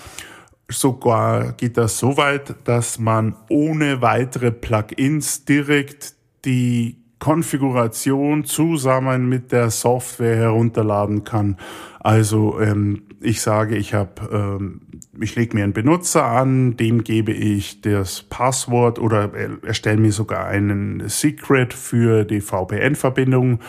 [0.68, 9.52] Sogar geht das so weit, dass man ohne weitere Plugins direkt die Konfiguration zusammen mit
[9.52, 11.56] der Software herunterladen kann.
[12.00, 14.82] Also ähm, ich sage, ich habe, ähm,
[15.20, 19.32] ich lege mir einen Benutzer an, dem gebe ich das Passwort oder
[19.64, 23.60] erstelle mir sogar einen Secret für die VPN-Verbindung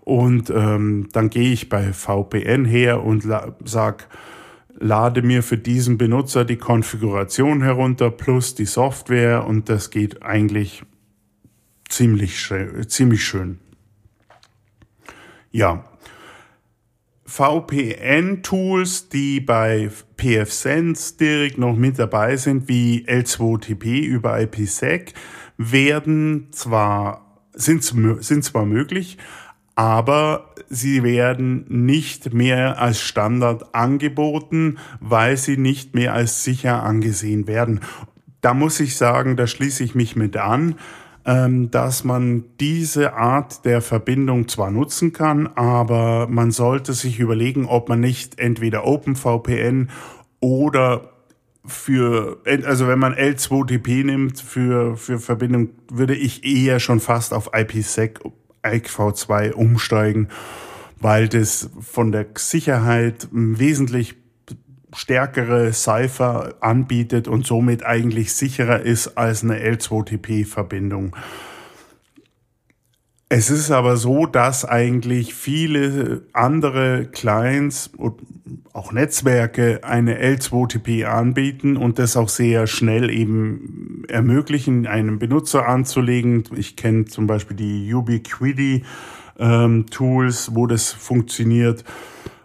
[0.00, 4.08] und ähm, dann gehe ich bei VPN her und la sag
[4.78, 10.82] lade mir für diesen Benutzer die Konfiguration herunter plus die Software und das geht eigentlich
[11.88, 12.52] ziemlich,
[12.88, 13.58] ziemlich schön.
[15.50, 15.84] Ja.
[17.24, 25.12] VPN-Tools, die bei pfSense direkt noch mit dabei sind, wie L2TP über IPsec,
[25.56, 29.18] werden zwar, sind, sind zwar möglich,
[29.74, 37.46] aber sie werden nicht mehr als Standard angeboten, weil sie nicht mehr als sicher angesehen
[37.46, 37.80] werden
[38.46, 40.76] da muss ich sagen, da schließe ich mich mit an,
[41.26, 47.88] dass man diese Art der Verbindung zwar nutzen kann, aber man sollte sich überlegen, ob
[47.88, 49.90] man nicht entweder OpenVPN
[50.38, 51.10] oder
[51.64, 57.50] für, also wenn man L2TP nimmt für, für Verbindung, würde ich eher schon fast auf
[57.52, 58.20] IPsec,
[58.62, 60.28] IPv2 umsteigen,
[61.00, 64.14] weil das von der Sicherheit wesentlich
[64.96, 71.14] stärkere Cipher anbietet und somit eigentlich sicherer ist als eine L2TP-Verbindung.
[73.28, 78.20] Es ist aber so, dass eigentlich viele andere Clients und
[78.72, 86.44] auch Netzwerke eine L2TP anbieten und das auch sehr schnell eben ermöglichen, einen Benutzer anzulegen.
[86.56, 88.84] Ich kenne zum Beispiel die Ubiquiti
[89.40, 91.84] ähm, Tools, wo das funktioniert.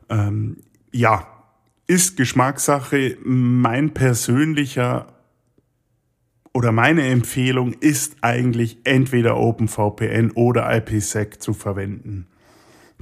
[0.10, 0.58] Ähm,
[0.92, 1.28] ja,
[1.92, 3.18] ist Geschmackssache.
[3.22, 5.08] Mein persönlicher
[6.54, 12.28] oder meine Empfehlung ist eigentlich entweder OpenVPN oder IPsec zu verwenden.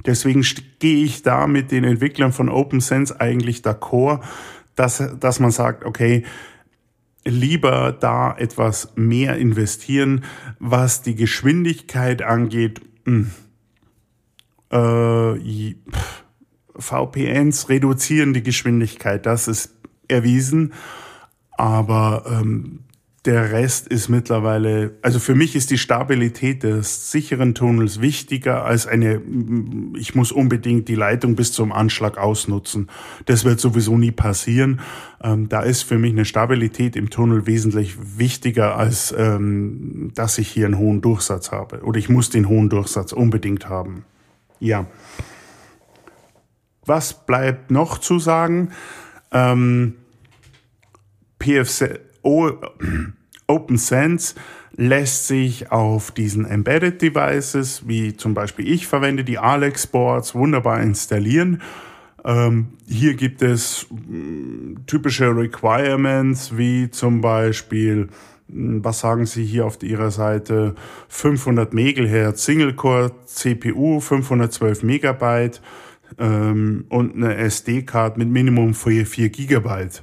[0.04, 0.44] Deswegen
[0.80, 4.24] gehe ich da mit den Entwicklern von OpenSense eigentlich d'accord,
[4.74, 6.24] dass, dass man sagt, okay,
[7.24, 10.24] lieber da etwas mehr investieren,
[10.58, 12.80] was die Geschwindigkeit angeht.
[13.04, 13.26] Mh,
[14.72, 16.24] hm, äh, pff,
[16.76, 19.74] VPNs reduzieren die Geschwindigkeit, das ist
[20.08, 20.72] erwiesen.
[21.56, 22.80] Aber ähm,
[23.26, 28.86] der Rest ist mittlerweile, also für mich ist die Stabilität des sicheren Tunnels wichtiger als
[28.86, 29.20] eine,
[29.98, 32.88] ich muss unbedingt die Leitung bis zum Anschlag ausnutzen.
[33.26, 34.80] Das wird sowieso nie passieren.
[35.22, 40.48] Ähm, da ist für mich eine Stabilität im Tunnel wesentlich wichtiger, als ähm, dass ich
[40.48, 41.82] hier einen hohen Durchsatz habe.
[41.82, 44.04] Oder ich muss den hohen Durchsatz unbedingt haben.
[44.60, 44.86] Ja.
[46.90, 48.72] Was bleibt noch zu sagen?
[49.30, 49.94] Ähm,
[51.38, 52.50] PFC, o,
[53.46, 54.34] OpenSense
[54.74, 60.80] lässt sich auf diesen Embedded Devices, wie zum Beispiel ich verwende die Alex Boards, wunderbar
[60.80, 61.62] installieren.
[62.24, 68.08] Ähm, hier gibt es mm, typische Requirements, wie zum Beispiel,
[68.48, 70.74] mm, was sagen Sie hier auf Ihrer Seite,
[71.06, 75.62] 500 MHz Single Core CPU, 512 Megabyte,
[76.18, 80.02] ähm, und eine SD-Card mit Minimum 4, 4 Gigabyte.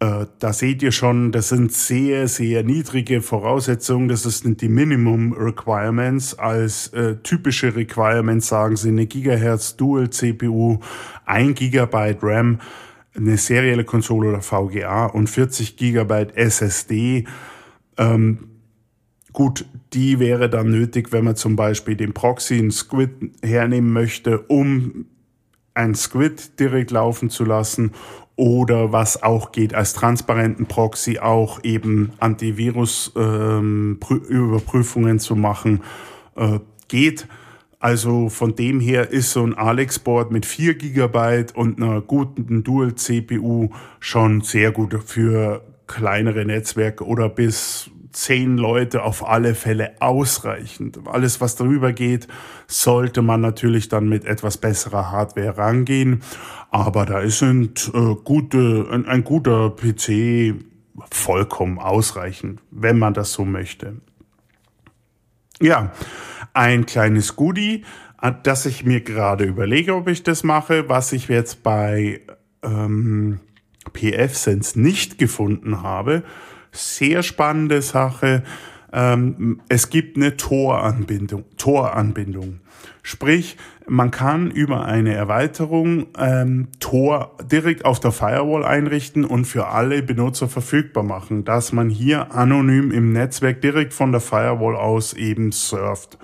[0.00, 4.08] Äh, da seht ihr schon, das sind sehr, sehr niedrige Voraussetzungen.
[4.08, 6.38] Das sind die Minimum Requirements.
[6.38, 10.78] Als äh, typische Requirements sagen sie eine Gigahertz Dual CPU,
[11.26, 12.60] 1 Gigabyte RAM,
[13.16, 17.26] eine serielle Konsole oder VGA und 40 Gigabyte SSD.
[17.96, 18.48] Ähm,
[19.34, 24.38] Gut, die wäre dann nötig, wenn man zum Beispiel den Proxy in Squid hernehmen möchte,
[24.38, 25.06] um
[25.74, 27.92] ein Squid direkt laufen zu lassen
[28.36, 35.82] oder was auch geht als transparenten Proxy auch eben Antivirus-Überprüfungen ähm, zu machen,
[36.36, 36.58] äh,
[36.88, 37.28] geht.
[37.78, 43.68] Also von dem her ist so ein Alex-Board mit 4 GB und einer guten Dual-CPU
[44.00, 51.00] schon sehr gut für kleinere Netzwerke oder bis zehn Leute auf alle Fälle ausreichend.
[51.06, 52.28] Alles, was darüber geht,
[52.66, 56.22] sollte man natürlich dann mit etwas besserer Hardware rangehen.
[56.70, 60.54] Aber da ist ein, äh, gute, ein, ein guter PC
[61.10, 63.96] vollkommen ausreichend, wenn man das so möchte.
[65.60, 65.92] Ja,
[66.52, 67.84] ein kleines Goodie,
[68.22, 72.22] äh, das ich mir gerade überlege, ob ich das mache, was ich jetzt bei
[72.62, 73.40] ähm,
[73.92, 76.22] PF-Sense nicht gefunden habe,
[76.74, 78.42] sehr spannende Sache.
[78.92, 81.44] Ähm, es gibt eine Toranbindung.
[81.56, 82.60] Toranbindung.
[83.02, 83.56] Sprich,
[83.86, 90.02] man kann über eine Erweiterung ähm, Tor direkt auf der Firewall einrichten und für alle
[90.02, 95.52] Benutzer verfügbar machen, dass man hier anonym im Netzwerk direkt von der Firewall aus eben
[95.52, 96.18] surft.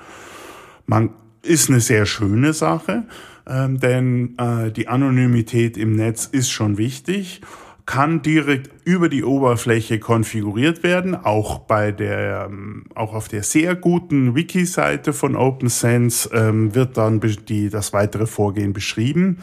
[0.86, 1.10] Man
[1.42, 3.04] ist eine sehr schöne Sache,
[3.46, 7.42] ähm, denn äh, die Anonymität im Netz ist schon wichtig
[7.90, 13.74] kann direkt über die Oberfläche konfiguriert werden, auch bei der, ähm, auch auf der sehr
[13.74, 19.38] guten Wiki-Seite von OpenSense ähm, wird dann die, das weitere Vorgehen beschrieben.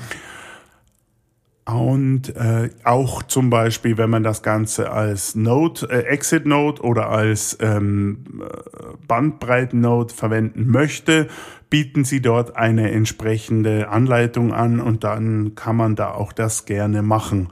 [1.66, 7.10] Und äh, auch zum Beispiel, wenn man das Ganze als Node, äh, Exit Node oder
[7.10, 8.24] als ähm,
[9.10, 11.28] Bandbreiten Node verwenden möchte,
[11.70, 17.02] bieten sie dort eine entsprechende Anleitung an und dann kann man da auch das gerne
[17.02, 17.50] machen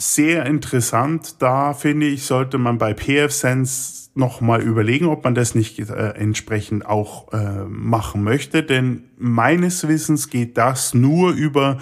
[0.00, 1.42] sehr interessant.
[1.42, 6.10] Da finde ich, sollte man bei PFSense noch mal überlegen, ob man das nicht äh,
[6.10, 8.62] entsprechend auch äh, machen möchte.
[8.62, 11.78] Denn meines Wissens geht das nur über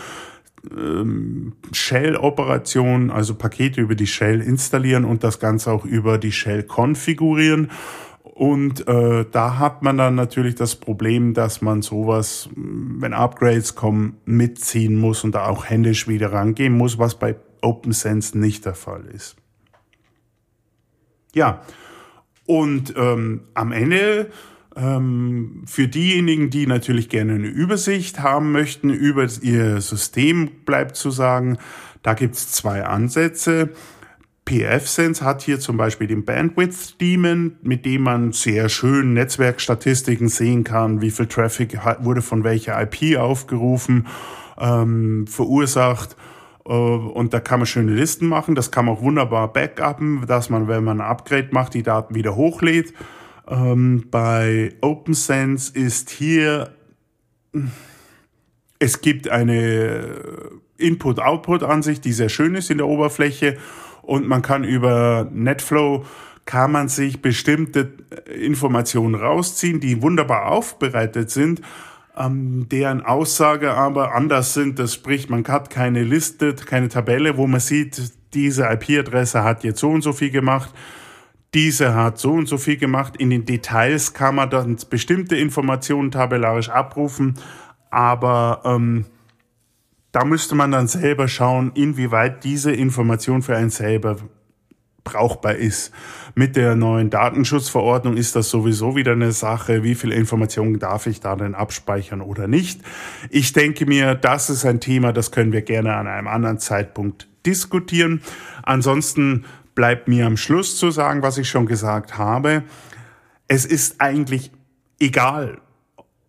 [0.76, 6.64] ähm, Shell-Operation, also Pakete über die Shell installieren und das Ganze auch über die Shell
[6.64, 7.70] konfigurieren.
[8.22, 14.18] Und äh, da hat man dann natürlich das Problem, dass man sowas, wenn Upgrades kommen,
[14.26, 19.04] mitziehen muss und da auch händisch wieder rangehen muss, was bei OpenSense nicht der Fall
[19.06, 19.36] ist.
[21.34, 21.62] Ja,
[22.46, 24.30] und ähm, am Ende
[24.74, 31.10] ähm, für diejenigen, die natürlich gerne eine Übersicht haben möchten über ihr System, bleibt zu
[31.10, 31.58] sagen,
[32.02, 33.70] da gibt's zwei Ansätze.
[34.48, 40.64] PFSense hat hier zum Beispiel den Bandwidth Daemon, mit dem man sehr schön Netzwerkstatistiken sehen
[40.64, 44.06] kann, wie viel Traffic wurde von welcher IP aufgerufen,
[44.58, 46.16] ähm, verursacht.
[46.68, 48.54] Äh, und da kann man schöne Listen machen.
[48.54, 52.14] Das kann man auch wunderbar backuppen, dass man, wenn man ein Upgrade macht, die Daten
[52.14, 52.92] wieder hochlädt.
[53.48, 56.70] Ähm, bei OpenSense ist hier,
[58.78, 60.04] es gibt eine
[60.76, 63.56] Input-Output-Ansicht, die sehr schön ist in der Oberfläche
[64.02, 66.04] und man kann über NetFlow
[66.44, 67.92] kann man sich bestimmte
[68.40, 71.60] Informationen rausziehen, die wunderbar aufbereitet sind,
[72.18, 74.78] ähm, deren Aussage aber anders sind.
[74.78, 79.80] Das spricht, man hat keine Liste, keine Tabelle, wo man sieht, diese IP-Adresse hat jetzt
[79.80, 80.74] so und so viel gemacht
[81.54, 83.16] diese hat so und so viel gemacht.
[83.16, 87.38] In den Details kann man dann bestimmte Informationen tabellarisch abrufen,
[87.90, 89.06] aber ähm,
[90.12, 94.16] da müsste man dann selber schauen, inwieweit diese Information für einen selber
[95.04, 95.92] brauchbar ist.
[96.38, 101.18] Mit der neuen Datenschutzverordnung ist das sowieso wieder eine Sache, wie viel Informationen darf ich
[101.18, 102.80] da denn abspeichern oder nicht.
[103.28, 107.26] Ich denke mir, das ist ein Thema, das können wir gerne an einem anderen Zeitpunkt
[107.44, 108.22] diskutieren.
[108.62, 112.62] Ansonsten bleibt mir am Schluss zu sagen, was ich schon gesagt habe.
[113.48, 114.52] Es ist eigentlich
[115.00, 115.60] egal,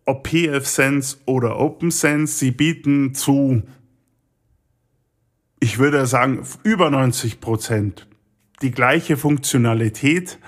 [0.06, 3.62] ob PFSense oder OpenSense, sie bieten zu,
[5.60, 8.08] ich würde sagen, über 90 Prozent
[8.62, 10.38] die gleiche Funktionalität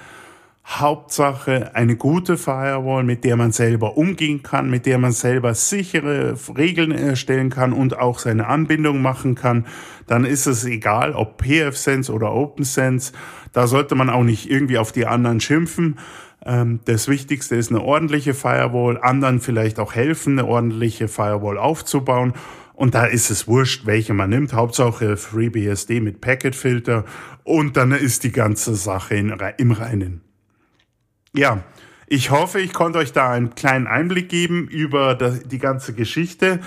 [0.64, 6.36] Hauptsache eine gute Firewall, mit der man selber umgehen kann, mit der man selber sichere
[6.56, 9.66] Regeln erstellen kann und auch seine Anbindung machen kann.
[10.06, 13.12] Dann ist es egal, ob PFSense oder OpenSense.
[13.52, 15.98] Da sollte man auch nicht irgendwie auf die anderen schimpfen.
[16.46, 22.34] Ähm, das Wichtigste ist eine ordentliche Firewall, anderen vielleicht auch helfen, eine ordentliche Firewall aufzubauen.
[22.82, 24.54] Und da ist es wurscht, welche man nimmt.
[24.54, 27.04] Hauptsache FreeBSD mit Packetfilter.
[27.44, 30.22] Und dann ist die ganze Sache in, im Reinen.
[31.32, 31.62] Ja,
[32.08, 36.58] ich hoffe, ich konnte euch da einen kleinen Einblick geben über die ganze Geschichte.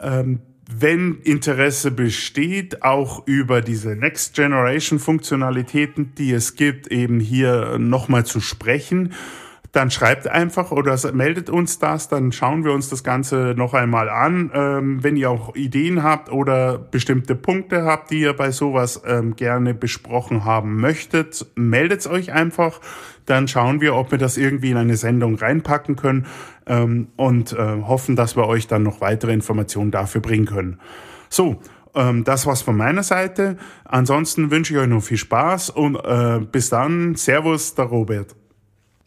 [0.00, 7.78] Ähm, wenn Interesse besteht, auch über diese Next Generation Funktionalitäten, die es gibt, eben hier
[7.78, 9.14] nochmal zu sprechen
[9.72, 14.08] dann schreibt einfach oder meldet uns das, dann schauen wir uns das Ganze noch einmal
[14.08, 14.50] an.
[14.52, 19.36] Ähm, wenn ihr auch Ideen habt oder bestimmte Punkte habt, die ihr bei sowas ähm,
[19.36, 22.80] gerne besprochen haben möchtet, meldet euch einfach.
[23.26, 26.26] Dann schauen wir, ob wir das irgendwie in eine Sendung reinpacken können
[26.66, 30.80] ähm, und äh, hoffen, dass wir euch dann noch weitere Informationen dafür bringen können.
[31.28, 31.60] So,
[31.94, 33.56] ähm, das war's von meiner Seite.
[33.84, 37.14] Ansonsten wünsche ich euch noch viel Spaß und äh, bis dann.
[37.14, 38.39] Servus, der Robert.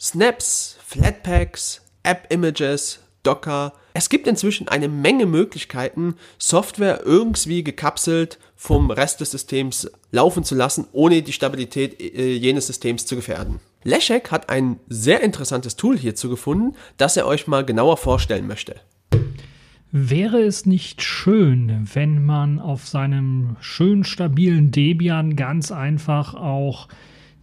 [0.03, 3.71] Snaps, Flatpaks, App-Images, Docker.
[3.93, 10.55] Es gibt inzwischen eine Menge Möglichkeiten, Software irgendwie gekapselt vom Rest des Systems laufen zu
[10.55, 13.61] lassen, ohne die Stabilität äh, jenes Systems zu gefährden.
[13.85, 18.75] Leszek hat ein sehr interessantes Tool hierzu gefunden, das er euch mal genauer vorstellen möchte.
[19.93, 26.89] Wäre es nicht schön, wenn man auf seinem schön stabilen Debian ganz einfach auch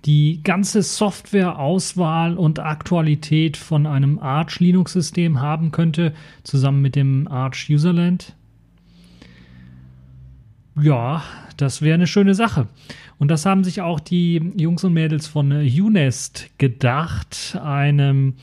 [0.05, 7.69] die ganze Softwareauswahl und Aktualität von einem Arch Linux-System haben könnte, zusammen mit dem Arch
[7.71, 8.35] Userland?
[10.81, 11.23] Ja,
[11.57, 12.69] das wäre eine schöne Sache.
[13.19, 18.35] Und das haben sich auch die Jungs und Mädels von UNEST gedacht, einem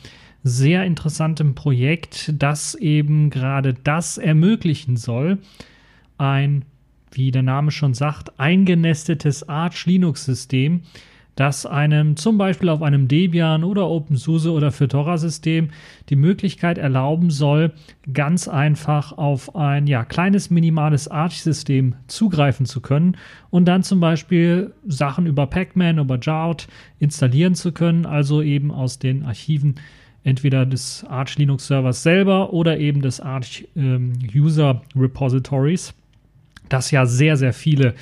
[0.44, 5.40] sehr intersanten Projekt, das eben gerade das ermöglichen soll.
[6.20, 6.64] Ein,
[7.12, 10.82] wie der Name schon sagt, eingenestetes Arch Linux-System,
[11.38, 15.70] das einem zum Beispiel auf einem Debian oder OpenSUSE oder Fedora-System
[16.10, 17.74] die Möglichkeit erlauben soll,
[18.12, 23.18] ganz einfach auf ein ja, kleines minimales Arch-System zugreifen zu können
[23.52, 26.68] und dann zum Beispiel Sachen über Pacman, über Jout
[27.00, 29.76] installieren zu können, also eben aus den Archiven
[30.24, 35.94] entweder des Arch Linux Servers selber oder eben des Arch ähm, User Repositories.
[36.70, 37.94] dass ja sehr, sehr viele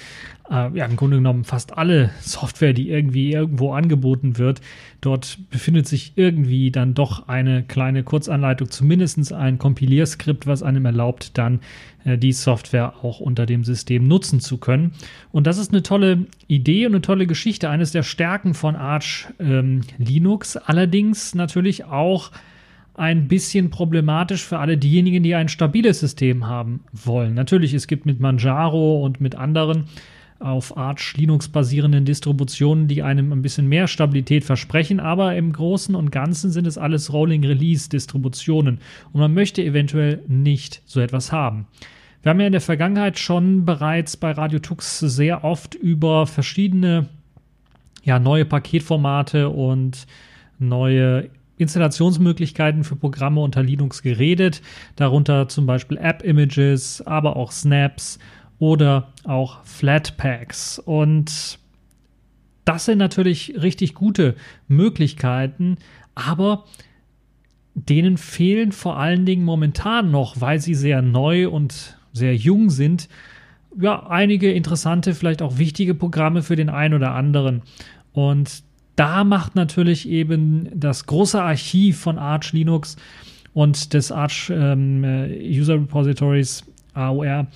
[0.49, 4.61] äh, ja, im Grunde genommen fast alle Software, die irgendwie irgendwo angeboten wird,
[5.01, 11.37] dort befindet sich irgendwie dann doch eine kleine Kurzanleitung, zumindest ein Kompilierskript, was einem erlaubt,
[11.37, 11.61] dann
[12.03, 14.93] äh, die Software auch unter dem System nutzen zu können.
[15.31, 19.27] Und das ist eine tolle Idee und eine tolle Geschichte, eines der Stärken von Arch
[19.39, 22.31] ähm, Linux, allerdings natürlich auch
[22.97, 27.33] ein bisschen problematisch für alle diejenigen, die ein stabiles System haben wollen.
[27.33, 29.85] Natürlich, es gibt mit Manjaro und mit anderen
[30.39, 35.95] auf Arch Linux basierenden Distributionen, die einem ein bisschen mehr Stabilität versprechen, aber im Großen
[35.95, 38.79] und Ganzen sind es alles Rolling Release Distributionen
[39.13, 41.67] und man möchte eventuell nicht so etwas haben.
[42.21, 47.07] Wir haben ja in der Vergangenheit schon bereits bei Radio Tux sehr oft über verschiedene
[48.03, 50.07] ja, neue Paketformate und
[50.59, 54.61] neue Installationsmöglichkeiten für Programme unter Linux geredet,
[54.95, 58.19] darunter zum Beispiel App-Images, aber auch Snaps
[58.59, 60.79] oder auch Flatpaks.
[60.79, 61.59] Und
[62.63, 64.35] das sind natürlich richtig gute
[64.67, 65.77] Möglichkeiten,
[66.15, 66.65] aber
[67.75, 73.09] denen fehlen vor allen Dingen momentan noch, weil sie sehr neu und sehr jung sind,
[73.77, 77.61] ja, einige interessante, vielleicht auch wichtige Programme für den einen oder anderen.
[78.13, 78.63] Und
[78.95, 82.95] da macht natürlich eben das große Archiv von Arch Linux
[83.53, 87.47] und des Arch ähm, User Repositories AOR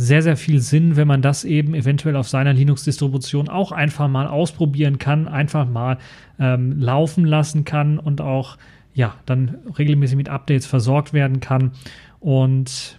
[0.00, 4.28] sehr, sehr viel Sinn, wenn man das eben eventuell auf seiner Linux-Distribution auch einfach mal
[4.28, 5.98] ausprobieren kann, einfach mal
[6.38, 8.58] ähm, laufen lassen kann und auch
[8.94, 11.72] ja, dann regelmäßig mit Updates versorgt werden kann.
[12.20, 12.97] Und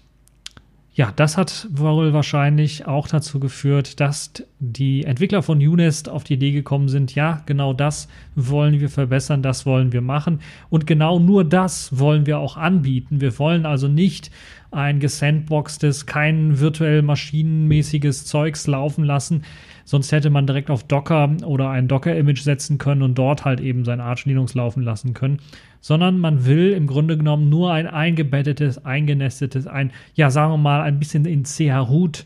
[0.99, 6.33] ja, das hat wohl wahrscheinlich auch dazu geführt, dass die Entwickler von Unest auf die
[6.33, 11.17] Idee gekommen sind, ja, genau das wollen wir verbessern, das wollen wir machen und genau
[11.17, 13.21] nur das wollen wir auch anbieten.
[13.21, 14.29] Wir wollen also nicht
[14.71, 19.43] ein gesandboxtes, kein virtuell maschinenmäßiges Zeugs laufen lassen.
[19.89, 23.85] Sonst hätte man direkt auf Docker oder ein Docker-Image setzen können und dort halt eben
[23.85, 25.39] sein Arch Linux laufen lassen können.
[25.81, 30.83] Sondern man will im Grunde genommen nur ein eingebettetes, eingenestetes, ein, ja, sagen wir mal,
[30.83, 32.23] ein bisschen in CH Root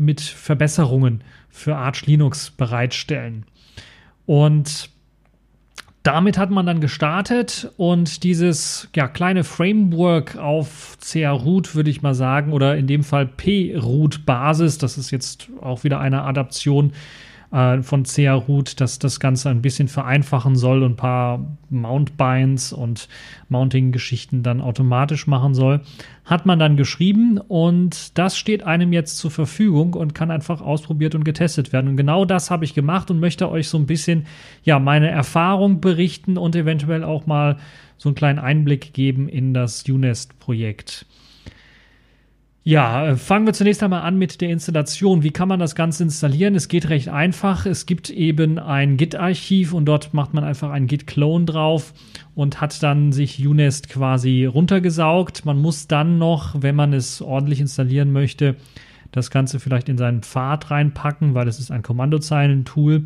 [0.00, 3.44] mit Verbesserungen für Arch Linux bereitstellen.
[4.24, 4.88] Und
[6.08, 12.14] damit hat man dann gestartet und dieses ja, kleine Framework auf CR-Root, würde ich mal
[12.14, 16.94] sagen, oder in dem Fall P-Root-Basis, das ist jetzt auch wieder eine Adaption
[17.50, 22.72] äh, von CA Root, dass das Ganze ein bisschen vereinfachen soll und ein paar Mountbinds
[22.72, 23.08] und
[23.48, 25.80] Mounting-Geschichten dann automatisch machen soll,
[26.24, 31.14] hat man dann geschrieben und das steht einem jetzt zur Verfügung und kann einfach ausprobiert
[31.14, 31.88] und getestet werden.
[31.88, 34.26] Und genau das habe ich gemacht und möchte euch so ein bisschen
[34.62, 37.56] ja meine Erfahrung berichten und eventuell auch mal
[37.96, 41.06] so einen kleinen Einblick geben in das UNEST-Projekt.
[42.68, 45.22] Ja, äh, fangen wir zunächst einmal an mit der Installation.
[45.22, 46.54] Wie kann man das Ganze installieren?
[46.54, 47.64] Es geht recht einfach.
[47.64, 51.94] Es gibt eben ein Git-Archiv und dort macht man einfach einen Git-Clone drauf
[52.34, 55.46] und hat dann sich UNEST quasi runtergesaugt.
[55.46, 58.56] Man muss dann noch, wenn man es ordentlich installieren möchte,
[59.12, 63.04] das Ganze vielleicht in seinen Pfad reinpacken, weil es ist ein Kommandozeilen-Tool.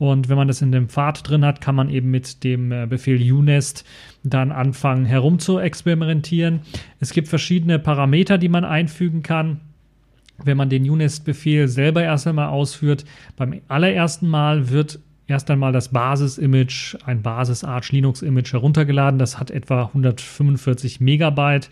[0.00, 2.86] Und wenn man das in dem Pfad drin hat, kann man eben mit dem äh,
[2.86, 3.84] Befehl unest
[4.22, 6.60] dann anfangen herum zu experimentieren.
[7.00, 9.60] Es gibt verschiedene Parameter, die man einfügen kann.
[10.42, 13.04] Wenn man den UNEST-Befehl selber erst einmal ausführt,
[13.36, 19.18] beim allerersten Mal wird erst einmal das Basis-Image, ein Basis-Arch Linux-Image heruntergeladen.
[19.18, 21.68] Das hat etwa 145 Megabyte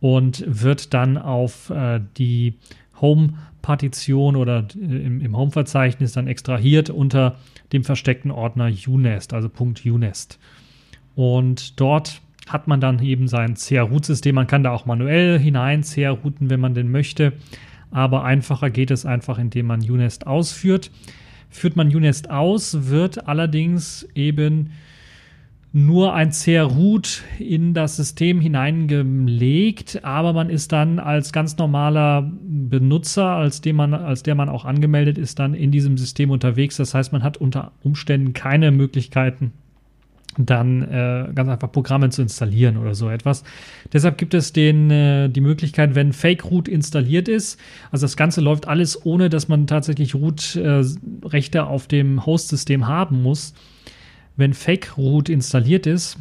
[0.00, 2.54] und wird dann auf äh, die
[3.00, 7.36] Home-Partition oder äh, im, im Home-Verzeichnis dann extrahiert unter
[7.72, 9.50] dem versteckten Ordner UNEST, also
[9.84, 10.38] .unest.
[11.14, 14.34] Und dort hat man dann eben sein CR-Root-System.
[14.34, 17.34] Man kann da auch manuell hinein CR-Routen, wenn man denn möchte.
[17.90, 20.90] Aber einfacher geht es einfach, indem man UNEST ausführt.
[21.50, 24.70] Führt man UNEST aus, wird allerdings eben
[25.72, 33.26] nur ein CR-Root in das System hineingelegt, aber man ist dann als ganz normaler Benutzer,
[33.26, 36.78] als, dem man, als der man auch angemeldet ist, dann in diesem System unterwegs.
[36.78, 39.52] Das heißt, man hat unter Umständen keine Möglichkeiten,
[40.38, 43.44] dann äh, ganz einfach Programme zu installieren oder so etwas.
[43.92, 47.60] Deshalb gibt es den, äh, die Möglichkeit, wenn Fake Root installiert ist,
[47.90, 53.22] also das Ganze läuft alles ohne, dass man tatsächlich Root-Rechte äh, auf dem Host-System haben
[53.22, 53.52] muss
[54.38, 56.16] wenn Fake Root installiert ist,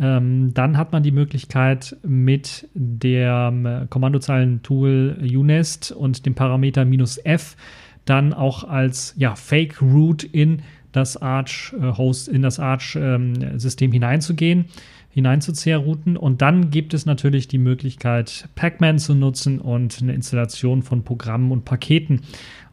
[0.00, 7.56] ähm, dann hat man die Möglichkeit mit dem Kommandozeilen-Tool UNEST und dem Parameter "-f
[8.04, 10.62] dann auch als ja, Fake Root in
[10.92, 14.66] das Arch äh, Host in das Arch ähm, System hineinzugehen,
[15.10, 20.14] hinein zu zerrouten und dann gibt es natürlich die Möglichkeit Pacman zu nutzen und eine
[20.14, 22.22] Installation von Programmen und Paketen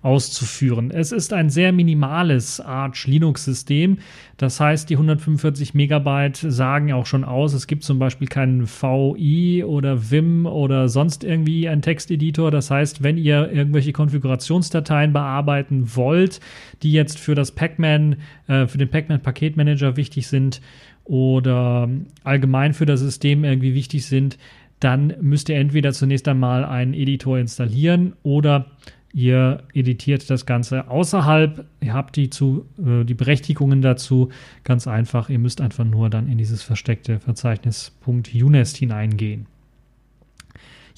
[0.06, 0.92] auszuführen.
[0.92, 3.98] Es ist ein sehr minimales Arch Linux-System.
[4.38, 9.64] Das heißt, die 145 Megabyte sagen auch schon aus, es gibt zum Beispiel keinen VI
[9.64, 12.52] oder Vim oder sonst irgendwie einen Texteditor.
[12.52, 16.40] Das heißt, wenn ihr irgendwelche Konfigurationsdateien bearbeiten wollt,
[16.84, 20.62] die jetzt für das Pacman, äh, für den Pacman Paketmanager wichtig sind
[21.04, 21.90] oder
[22.24, 24.38] allgemein für das System irgendwie wichtig sind,
[24.80, 28.68] dann müsst ihr entweder zunächst einmal einen Editor installieren oder
[29.16, 31.66] Ihr editiert das Ganze außerhalb.
[31.80, 34.28] Ihr habt die, zu, äh, die Berechtigungen dazu.
[34.66, 35.30] Ganz einfach.
[35.30, 39.46] Ihr müsst einfach nur dann in dieses versteckte Verzeichnis .unest hineingehen.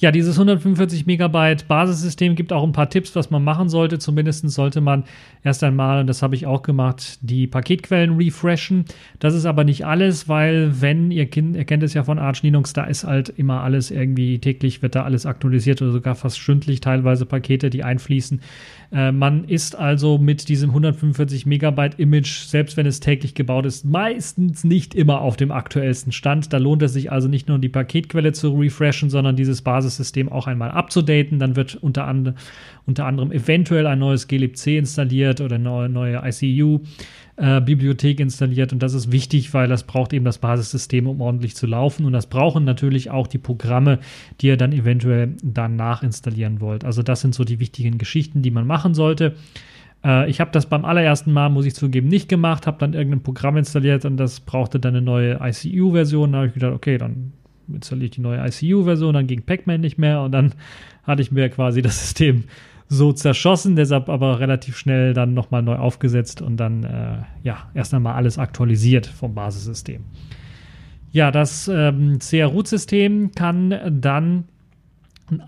[0.00, 3.98] Ja, dieses 145 Megabyte Basissystem gibt auch ein paar Tipps, was man machen sollte.
[3.98, 5.02] Zumindest sollte man
[5.42, 8.84] erst einmal, und das habe ich auch gemacht, die Paketquellen refreshen.
[9.18, 12.44] Das ist aber nicht alles, weil wenn, ihr, kind, ihr kennt es ja von Arch
[12.44, 16.38] Linux, da ist halt immer alles irgendwie täglich, wird da alles aktualisiert oder sogar fast
[16.38, 18.40] stündlich teilweise Pakete, die einfließen.
[18.90, 23.84] Äh, man ist also mit diesem 145 Megabyte Image, selbst wenn es täglich gebaut ist,
[23.84, 26.52] meistens nicht immer auf dem aktuellsten Stand.
[26.52, 30.46] Da lohnt es sich also nicht nur die Paketquelle zu refreshen, sondern dieses Basissystem auch
[30.46, 31.38] einmal abzudaten.
[31.38, 32.34] Dann wird unter, and
[32.88, 36.80] unter anderem eventuell ein neues glibc installiert oder eine neue ICU
[37.36, 37.60] äh,
[38.12, 42.06] installiert und das ist wichtig, weil das braucht eben das Basissystem, um ordentlich zu laufen
[42.06, 43.98] und das brauchen natürlich auch die Programme,
[44.40, 46.84] die ihr dann eventuell danach installieren wollt.
[46.84, 49.36] Also das sind so die wichtigen Geschichten, die man machen sollte.
[50.02, 53.22] Äh, ich habe das beim allerersten Mal, muss ich zugeben, nicht gemacht, habe dann irgendein
[53.22, 56.32] Programm installiert und das brauchte dann eine neue ICU-Version.
[56.32, 57.34] Da habe ich gedacht, okay, dann
[57.70, 60.54] installiere ich die neue ICU-Version, dann ging Pac-Man nicht mehr und dann
[61.04, 62.44] hatte ich mir quasi das System
[62.88, 67.92] so zerschossen, deshalb aber relativ schnell dann nochmal neu aufgesetzt und dann äh, ja erst
[67.92, 70.04] einmal alles aktualisiert vom Basissystem.
[71.10, 74.44] Ja, das ähm, CR-Root-System kann dann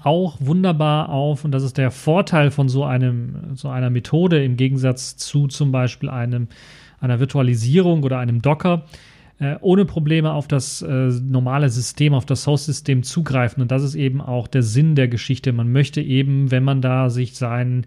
[0.03, 4.57] auch wunderbar auf, und das ist der Vorteil von so einem, so einer Methode im
[4.57, 6.49] Gegensatz zu zum Beispiel einem,
[7.01, 8.85] einer Virtualisierung oder einem Docker,
[9.41, 13.63] äh, ohne Probleme auf das äh, normale System, auf das Host-System zugreifen.
[13.63, 15.53] Und das ist eben auch der Sinn der Geschichte.
[15.53, 17.87] Man möchte eben, wenn man da sich sein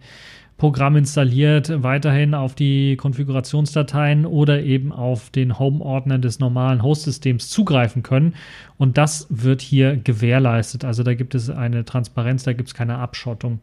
[0.57, 8.01] Programm installiert, weiterhin auf die Konfigurationsdateien oder eben auf den Home-Ordner des normalen Host-Systems zugreifen
[8.01, 8.33] können.
[8.77, 10.85] Und das wird hier gewährleistet.
[10.85, 13.59] Also da gibt es eine Transparenz, da gibt es keine Abschottung.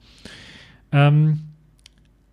[0.93, 1.41] Ähm,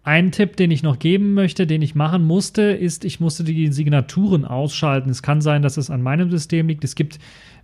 [0.08, 3.74] ein Tipp, den ich noch geben möchte, den ich machen musste, ist, ich musste die
[3.74, 5.10] Signaturen ausschalten.
[5.10, 6.86] Es kann sein, dass es an meinem System liegt.
[6.86, 7.20] Es gibt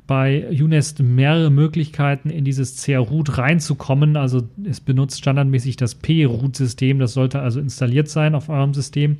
[0.07, 4.17] bei UNEST mehrere Möglichkeiten, in dieses CR-Root reinzukommen.
[4.17, 6.99] Also es benutzt standardmäßig das P-Root-System.
[6.99, 9.19] Das sollte also installiert sein auf eurem System.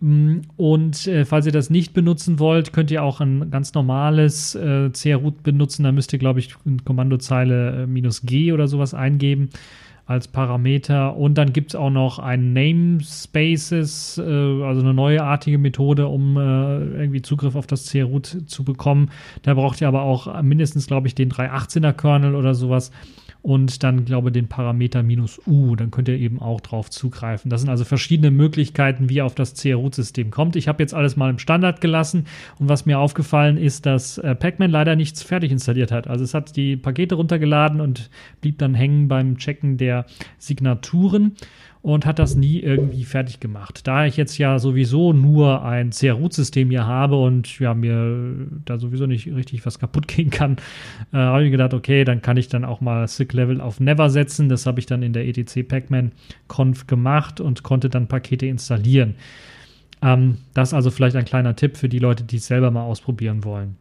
[0.00, 4.56] Mm, und äh, falls ihr das nicht benutzen wollt, könnt ihr auch ein ganz normales
[4.56, 5.84] äh, CR-Root benutzen.
[5.84, 9.50] Da müsst ihr, glaube ich, Kommandozeile äh, "-g" oder sowas eingeben
[10.06, 11.16] als Parameter.
[11.16, 16.40] Und dann gibt es auch noch ein Namespaces, äh, also eine neuartige Methode, um äh,
[16.40, 19.10] irgendwie Zugriff auf das CRUT zu bekommen.
[19.42, 22.90] Da braucht ihr aber auch mindestens, glaube ich, den 318er Kernel oder sowas
[23.42, 25.74] und dann, glaube ich, den Parameter minus U.
[25.74, 27.50] Dann könnt ihr eben auch drauf zugreifen.
[27.50, 30.54] Das sind also verschiedene Möglichkeiten, wie ihr auf das CR-Root-System kommt.
[30.54, 32.26] Ich habe jetzt alles mal im Standard gelassen
[32.60, 36.06] und was mir aufgefallen ist, dass äh, Pacman leider nichts fertig installiert hat.
[36.06, 40.06] Also es hat die Pakete runtergeladen und blieb dann hängen beim Checken der
[40.38, 41.36] Signaturen
[41.82, 43.86] und hat das nie irgendwie fertig gemacht.
[43.86, 49.06] Da ich jetzt ja sowieso nur ein CR-Root-System hier habe und ja, mir da sowieso
[49.06, 50.56] nicht richtig was kaputt gehen kann,
[51.12, 54.48] äh, habe ich gedacht, okay, dann kann ich dann auch mal SIG-Level auf Never setzen.
[54.48, 59.16] Das habe ich dann in der ETC Pacman-Conf gemacht und konnte dann Pakete installieren.
[60.02, 63.42] Ähm, das also vielleicht ein kleiner Tipp für die Leute, die es selber mal ausprobieren
[63.42, 63.76] wollen.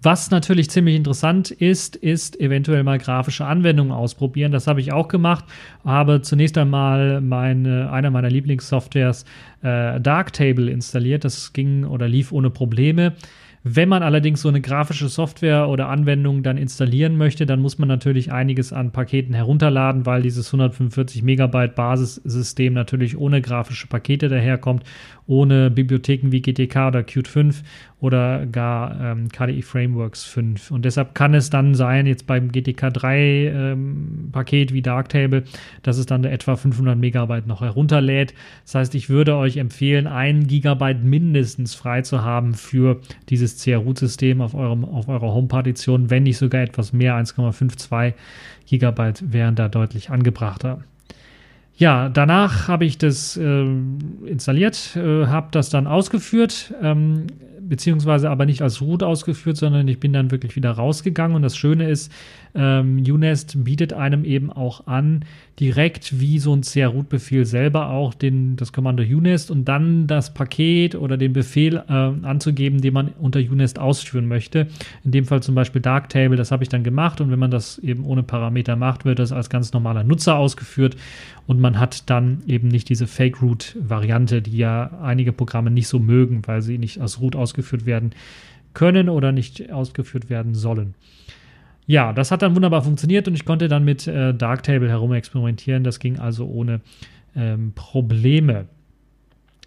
[0.00, 4.52] Was natürlich ziemlich interessant ist, ist eventuell mal grafische Anwendungen ausprobieren.
[4.52, 5.44] Das habe ich auch gemacht.
[5.84, 9.24] Habe zunächst einmal meine, einer meiner Lieblingssoftwares
[9.62, 11.24] äh, Darktable installiert.
[11.24, 13.14] Das ging oder lief ohne Probleme.
[13.64, 17.88] Wenn man allerdings so eine grafische Software oder Anwendung dann installieren möchte, dann muss man
[17.88, 24.84] natürlich einiges an Paketen herunterladen, weil dieses 145 Megabyte Basissystem natürlich ohne grafische Pakete daherkommt
[25.28, 27.62] ohne Bibliotheken wie GTK oder Qt 5
[28.00, 30.70] oder gar ähm, KDE Frameworks 5.
[30.70, 35.44] Und deshalb kann es dann sein, jetzt beim GTK 3 ähm, Paket wie Darktable,
[35.82, 38.32] dass es dann etwa 500 Megabyte noch herunterlädt.
[38.64, 44.40] Das heißt, ich würde euch empfehlen, ein Gigabyte mindestens frei zu haben für dieses CR-Root-System
[44.40, 48.14] auf, auf eurer Home-Partition, wenn nicht sogar etwas mehr, 1,52
[48.66, 50.80] Gigabyte wären da deutlich angebrachter.
[51.76, 53.64] Ja, danach habe ich das äh,
[54.26, 57.28] installiert, äh, habe das dann ausgeführt, ähm,
[57.68, 61.36] beziehungsweise aber nicht als Root ausgeführt, sondern ich bin dann wirklich wieder rausgegangen.
[61.36, 62.12] Und das Schöne ist,
[62.54, 65.24] ähm, UNest bietet einem eben auch an,
[65.60, 70.94] direkt wie so ein CR-Root-Befehl selber auch den, das Kommando UNest und dann das Paket
[70.94, 74.68] oder den Befehl äh, anzugeben, den man unter UNest ausführen möchte.
[75.04, 77.78] In dem Fall zum Beispiel Darktable, das habe ich dann gemacht und wenn man das
[77.78, 80.96] eben ohne Parameter macht, wird das als ganz normaler Nutzer ausgeführt
[81.46, 86.42] und man hat dann eben nicht diese Fake-Root-Variante, die ja einige Programme nicht so mögen,
[86.46, 88.12] weil sie nicht als Root ausgeführt werden
[88.74, 90.94] können oder nicht ausgeführt werden sollen.
[91.86, 95.84] Ja, das hat dann wunderbar funktioniert und ich konnte dann mit äh, Darktable herumexperimentieren.
[95.84, 96.80] Das ging also ohne
[97.34, 98.66] ähm, Probleme.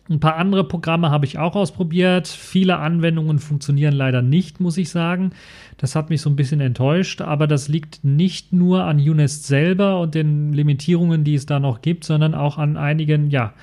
[0.10, 2.28] Ein paar andere Programme habe ich auch ausprobiert.
[2.28, 5.32] Viele Anwendungen funktionieren leider nicht, muss ich sagen.
[5.78, 10.00] Das hat mich so ein bisschen enttäuscht, aber das liegt nicht nur an UNEST selber
[10.00, 13.54] und den Limitierungen, die es da noch gibt, sondern auch an einigen, ja,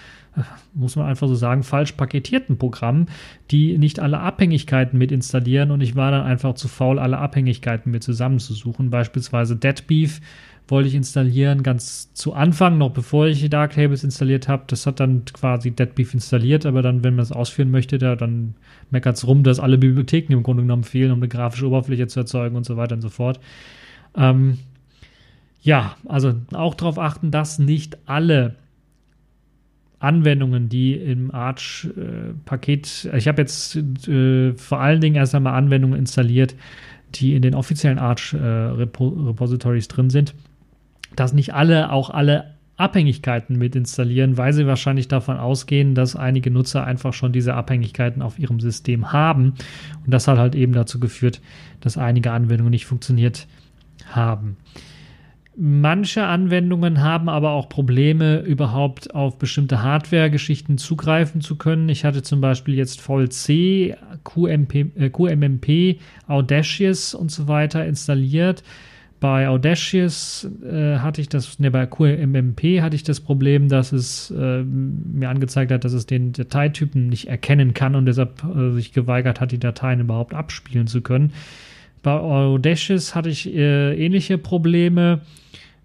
[0.74, 3.07] muss man einfach so sagen, falsch paketierten Programmen,
[3.51, 7.91] die nicht alle Abhängigkeiten mit installieren und ich war dann einfach zu faul, alle Abhängigkeiten
[7.91, 8.91] mit zusammenzusuchen.
[8.91, 10.20] Beispielsweise Deadbeef
[10.68, 14.64] wollte ich installieren, ganz zu Anfang, noch bevor ich Darktables installiert habe.
[14.66, 18.55] Das hat dann quasi Deadbeef installiert, aber dann, wenn man es ausführen möchte, da, dann
[18.91, 22.20] meckert es rum, dass alle Bibliotheken im Grunde genommen fehlen, um eine grafische Oberfläche zu
[22.20, 23.41] erzeugen und so weiter und so fort.
[24.14, 24.59] Ähm,
[25.62, 28.55] ja, also auch darauf achten, dass nicht alle
[30.01, 33.76] Anwendungen, die im Arch-Paket, äh, ich habe jetzt
[34.09, 36.55] äh, vor allen Dingen erst einmal Anwendungen installiert,
[37.14, 40.34] die in den offiziellen Arch-Repositories äh, drin sind,
[41.16, 46.53] dass nicht alle auch alle Abhängigkeiten mit installieren, weil sie wahrscheinlich davon ausgehen, dass einige
[46.53, 49.55] Nutzer einfach schon diese Abhängigkeiten auf ihrem System haben.
[50.05, 51.40] Und das hat halt eben dazu geführt,
[51.80, 53.49] dass einige Anwendungen nicht funktioniert
[54.12, 54.57] haben.
[55.61, 61.88] Manche Anwendungen haben aber auch Probleme, überhaupt auf bestimmte Hardware-Geschichten zugreifen zu können.
[61.88, 65.98] Ich hatte zum Beispiel jetzt VLC, QMP, äh, QMMP,
[66.28, 68.62] Audacious und so weiter installiert.
[69.18, 74.30] Bei Audacious äh, hatte ich das, ne, bei QMMP hatte ich das Problem, dass es
[74.30, 78.92] äh, mir angezeigt hat, dass es den Dateitypen nicht erkennen kann und deshalb äh, sich
[78.92, 81.32] geweigert hat, die Dateien überhaupt abspielen zu können.
[82.04, 85.22] Bei Audacious hatte ich äh, ähnliche Probleme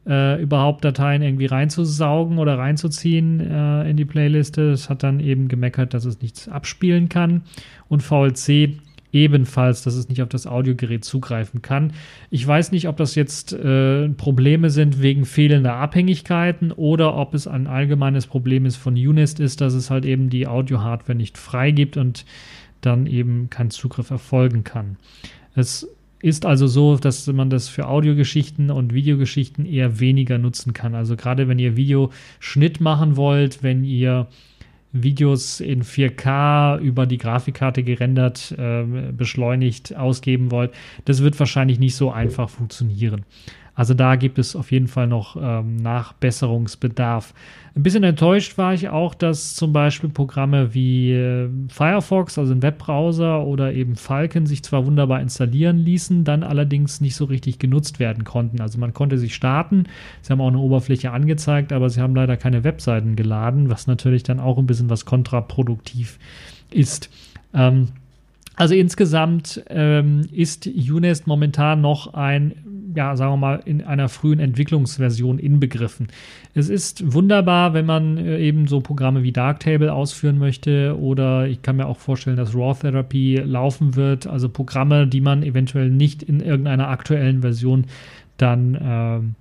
[0.08, 4.72] äh, überhaupt Dateien irgendwie reinzusaugen oder reinzuziehen äh, in die Playliste.
[4.72, 7.44] Es hat dann eben gemeckert, dass es nichts abspielen kann.
[7.88, 8.78] Und VLC
[9.14, 11.94] ebenfalls, dass es nicht auf das Audiogerät zugreifen kann.
[12.32, 17.48] Ich weiß nicht, ob das jetzt äh, Probleme sind wegen fehlender Abhängigkeiten oder ob es
[17.48, 21.96] ein allgemeines Problem ist von Unist ist, dass es halt eben die Audio-Hardware nicht freigibt
[21.96, 22.26] und
[22.82, 24.98] dann eben kein Zugriff erfolgen kann.
[25.56, 25.88] Es
[26.24, 30.96] ist also so, dass man das für Audiogeschichten und Videogeschichten eher weniger nutzen kann.
[30.96, 34.28] Also gerade wenn ihr Videoschnitt machen wollt, wenn ihr
[34.94, 40.72] Videos in 4K über die Grafikkarte gerendert, äh, beschleunigt ausgeben wollt,
[41.04, 43.26] das wird wahrscheinlich nicht so einfach funktionieren.
[43.76, 47.34] Also da gibt es auf jeden Fall noch ähm, Nachbesserungsbedarf.
[47.76, 52.62] Ein bisschen enttäuscht war ich auch, dass zum Beispiel Programme wie äh, Firefox, also ein
[52.62, 58.00] Webbrowser oder eben Falcon sich zwar wunderbar installieren ließen, dann allerdings nicht so richtig genutzt
[58.00, 58.62] werden konnten.
[58.62, 59.86] Also man konnte sich starten,
[60.22, 64.22] sie haben auch eine Oberfläche angezeigt, aber sie haben leider keine Webseiten geladen, was natürlich
[64.22, 66.20] dann auch ein bisschen was kontraproduktiv
[66.70, 67.10] ist.
[67.56, 67.88] Ähm,
[68.56, 72.54] also insgesamt ähm, ist UNEST momentan noch ein
[72.96, 76.08] ja, sagen wir mal, in einer frühen Entwicklungsversion inbegriffen.
[76.54, 81.62] Es ist wunderbar, wenn man äh, eben so Programme wie Darktable ausführen möchte oder ich
[81.62, 86.24] kann mir auch vorstellen, dass Raw Therapy laufen wird, also Programme, die man eventuell nicht
[86.24, 87.86] in irgendeiner aktuellen Version
[88.38, 89.36] dann ähm,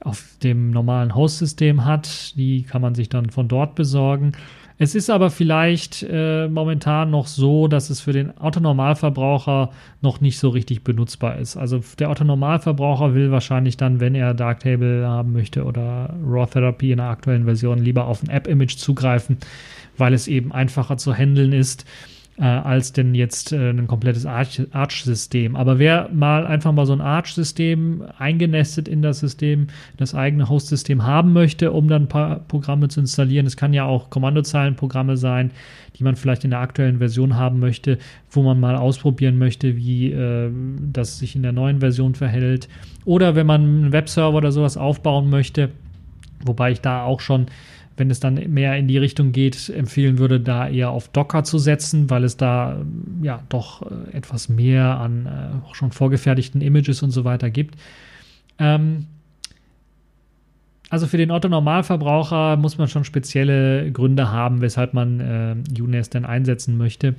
[0.00, 2.36] auf dem normalen Host-System hat.
[2.36, 4.32] Die kann man sich dann von dort besorgen.
[4.80, 9.70] Es ist aber vielleicht äh, momentan noch so, dass es für den Autonormalverbraucher
[10.02, 11.56] noch nicht so richtig benutzbar ist.
[11.56, 16.98] Also der Autonormalverbraucher will wahrscheinlich dann, wenn er Darktable haben möchte oder Raw Therapy in
[16.98, 19.38] der aktuellen Version, lieber auf ein App-Image zugreifen,
[19.96, 21.84] weil es eben einfacher zu handeln ist
[22.38, 25.56] äh, als denn jetzt äh, ein komplettes Arch-System.
[25.56, 29.66] Aber wer mal einfach mal so ein Arch-System eingenestet in das System,
[29.96, 33.84] das eigene Host-System haben möchte, um dann ein paar Programme zu installieren, es kann ja
[33.84, 35.50] auch Kommandozeilenprogramme sein,
[35.96, 37.98] die man vielleicht in der aktuellen Version haben möchte,
[38.30, 42.68] wo man mal ausprobieren möchte, wie äh, das sich in der neuen Version verhält.
[43.04, 45.70] Oder wenn man einen Webserver oder sowas aufbauen möchte,
[46.44, 47.46] wobei ich da auch schon
[47.98, 51.58] wenn es dann mehr in die Richtung geht, empfehlen würde, da eher auf Docker zu
[51.58, 52.84] setzen, weil es da
[53.22, 57.76] ja doch äh, etwas mehr an äh, schon vorgefertigten Images und so weiter gibt.
[58.58, 59.06] Ähm,
[60.90, 66.24] also für den Otto-Normalverbraucher muss man schon spezielle Gründe haben, weshalb man äh, UNES denn
[66.24, 67.14] einsetzen möchte.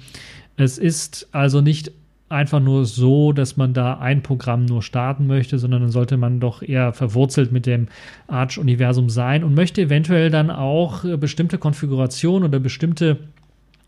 [0.58, 1.92] Es ist also nicht
[2.30, 6.40] einfach nur so, dass man da ein Programm nur starten möchte, sondern dann sollte man
[6.40, 7.88] doch eher verwurzelt mit dem
[8.28, 13.18] Arch-Universum sein und möchte eventuell dann auch äh, bestimmte Konfigurationen oder bestimmte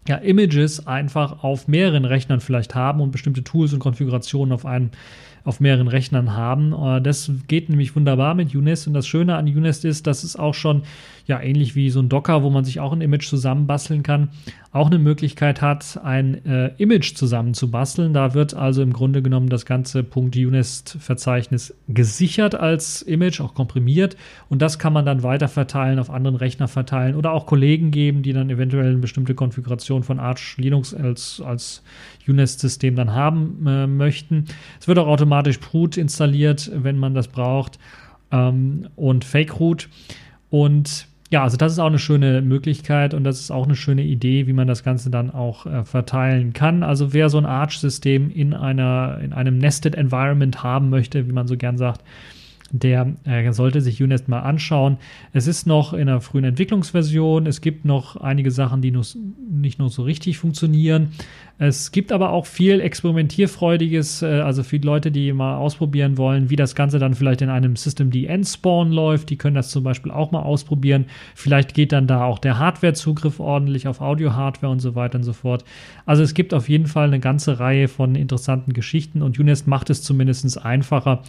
[0.08, 4.90] ja, Images einfach auf mehreren Rechnern vielleicht haben und bestimmte Tools und Konfigurationen auf einem
[5.44, 6.74] auf mehreren Rechnern haben.
[6.74, 10.36] Äh, das geht nämlich wunderbar mit UNEST und das Schöne an UNEST ist, dass es
[10.36, 10.84] auch schon
[11.26, 14.30] ja ähnlich wie so ein Docker, wo man sich auch ein Image zusammenbasteln kann,
[14.72, 18.14] auch eine Möglichkeit hat, ein äh, Image zusammenzubasteln.
[18.14, 24.16] Da wird also im Grunde genommen das ganze .unist-Verzeichnis gesichert als Image, auch komprimiert
[24.50, 28.24] und das kann man dann weiter verteilen, auf anderen Rechner verteilen oder auch Kollegen geben,
[28.24, 31.84] die dann eventuell eine bestimmte Konfiguration von Arch Linux als, als
[32.28, 34.46] UNEST-System dann haben äh, möchten.
[34.80, 37.80] Es wird auch automatisch Brut installiert, wenn man das braucht
[38.32, 39.90] ähm, und Fake Root
[40.50, 44.04] und ja, also das ist auch eine schöne Möglichkeit und das ist auch eine schöne
[44.04, 46.84] Idee, wie man das Ganze dann auch äh, verteilen kann.
[46.84, 51.48] Also wer so ein Arch-System in einer, in einem Nested Environment haben möchte, wie man
[51.48, 52.04] so gern sagt,
[52.72, 54.98] der äh, sollte sich UNEST mal anschauen.
[55.34, 57.46] Es ist noch in einer frühen Entwicklungsversion.
[57.46, 58.94] Es gibt noch einige Sachen, die
[59.50, 61.10] nicht nur so richtig funktionieren.
[61.64, 66.56] Es gibt aber auch viel Experimentierfreudiges, äh, also viele Leute, die mal ausprobieren wollen, wie
[66.56, 68.12] das Ganze dann vielleicht in einem System
[68.44, 69.30] Spawn läuft.
[69.30, 71.06] Die können das zum Beispiel auch mal ausprobieren.
[71.36, 75.34] Vielleicht geht dann da auch der Hardwarezugriff ordentlich auf Audio-Hardware und so weiter und so
[75.34, 75.64] fort.
[76.08, 79.92] Also es gibt auf jeden Fall eine ganze Reihe von interessanten Geschichten und UNEST macht
[79.92, 81.22] es zumindest einfacher,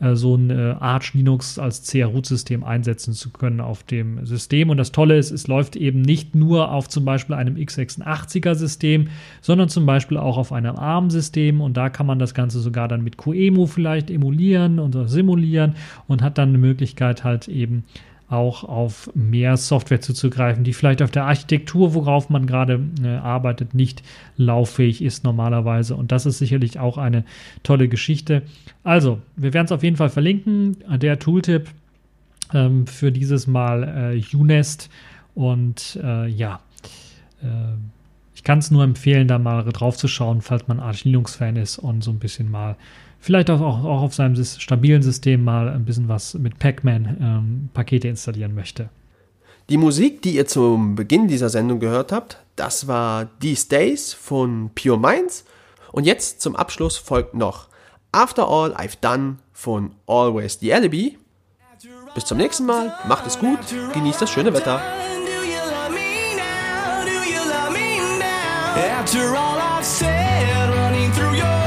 [0.00, 4.70] so ein äh, Arch Linux als CR-Root-System einsetzen zu können auf dem System.
[4.70, 9.08] Und das Tolle ist, es läuft eben nicht nur auf zum Beispiel einem x86er-System,
[9.40, 11.60] sondern zum Beispiel auch auf einem ARM-System.
[11.60, 15.74] Und da kann man das Ganze sogar dann mit QEMU vielleicht emulieren und simulieren
[16.08, 17.84] und hat dann eine Möglichkeit halt eben
[18.34, 23.74] auch auf mehr Software zuzugreifen, die vielleicht auf der Architektur, worauf man gerade äh, arbeitet,
[23.74, 24.02] nicht
[24.36, 25.96] lauffähig ist normalerweise.
[25.96, 27.24] Und das ist sicherlich auch eine
[27.62, 28.42] tolle Geschichte.
[28.82, 30.76] Also, wir werden es auf jeden Fall verlinken.
[30.98, 31.68] Der Tooltip
[32.52, 34.90] ähm, für dieses Mal äh, UNEST.
[35.34, 36.60] Und äh, ja,
[37.42, 37.46] äh,
[38.34, 41.78] ich kann es nur empfehlen, da mal drauf zu schauen, falls man Arch Linux-Fan ist
[41.78, 42.76] und so ein bisschen mal
[43.24, 48.54] vielleicht auch, auch auf seinem stabilen System mal ein bisschen was mit Pac-Man-Pakete ähm, installieren
[48.54, 48.90] möchte.
[49.70, 54.70] Die Musik, die ihr zum Beginn dieser Sendung gehört habt, das war These Days von
[54.74, 55.46] Pure Minds.
[55.90, 57.68] Und jetzt zum Abschluss folgt noch
[58.12, 61.16] After All I've Done von Always the Alibi.
[62.14, 63.58] Bis zum nächsten Mal, macht es gut,
[63.94, 64.82] genießt das schöne Wetter.
[68.76, 71.63] After all I've said, running through your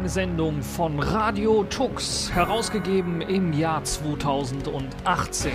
[0.00, 5.52] eine Sendung von Radio Tux, herausgegeben im Jahr 2018.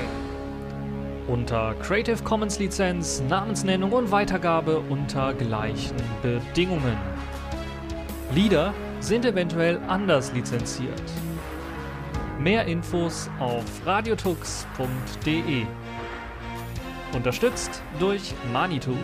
[1.27, 6.95] Unter Creative Commons Lizenz, Namensnennung und Weitergabe unter gleichen Bedingungen.
[8.35, 11.01] Lieder sind eventuell anders lizenziert.
[12.37, 15.65] Mehr Infos auf radiotux.de.
[17.15, 18.95] Unterstützt durch Manitou.